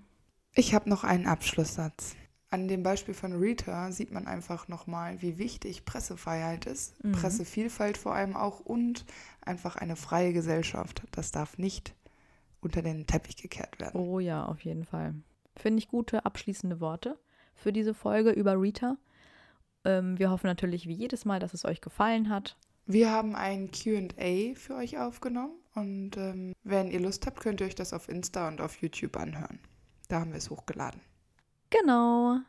[0.55, 2.15] Ich habe noch einen Abschlusssatz.
[2.49, 7.13] An dem Beispiel von Rita sieht man einfach nochmal, wie wichtig Pressefreiheit ist, mhm.
[7.13, 9.05] Pressevielfalt vor allem auch und
[9.41, 11.01] einfach eine freie Gesellschaft.
[11.11, 11.95] Das darf nicht
[12.63, 13.99] unter den Teppich gekehrt werden.
[13.99, 15.15] Oh ja, auf jeden Fall.
[15.55, 17.17] Finde ich gute abschließende Worte
[17.53, 18.97] für diese Folge über Rita.
[19.85, 22.57] Ähm, wir hoffen natürlich wie jedes Mal, dass es euch gefallen hat.
[22.85, 27.67] Wir haben ein QA für euch aufgenommen und ähm, wenn ihr Lust habt, könnt ihr
[27.67, 29.59] euch das auf Insta und auf YouTube anhören.
[30.09, 31.01] Da haben wir es hochgeladen.
[31.69, 32.39] Genau.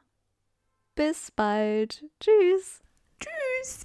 [0.95, 2.05] Bis bald.
[2.21, 2.83] Tschüss.
[3.21, 3.85] Tschüss.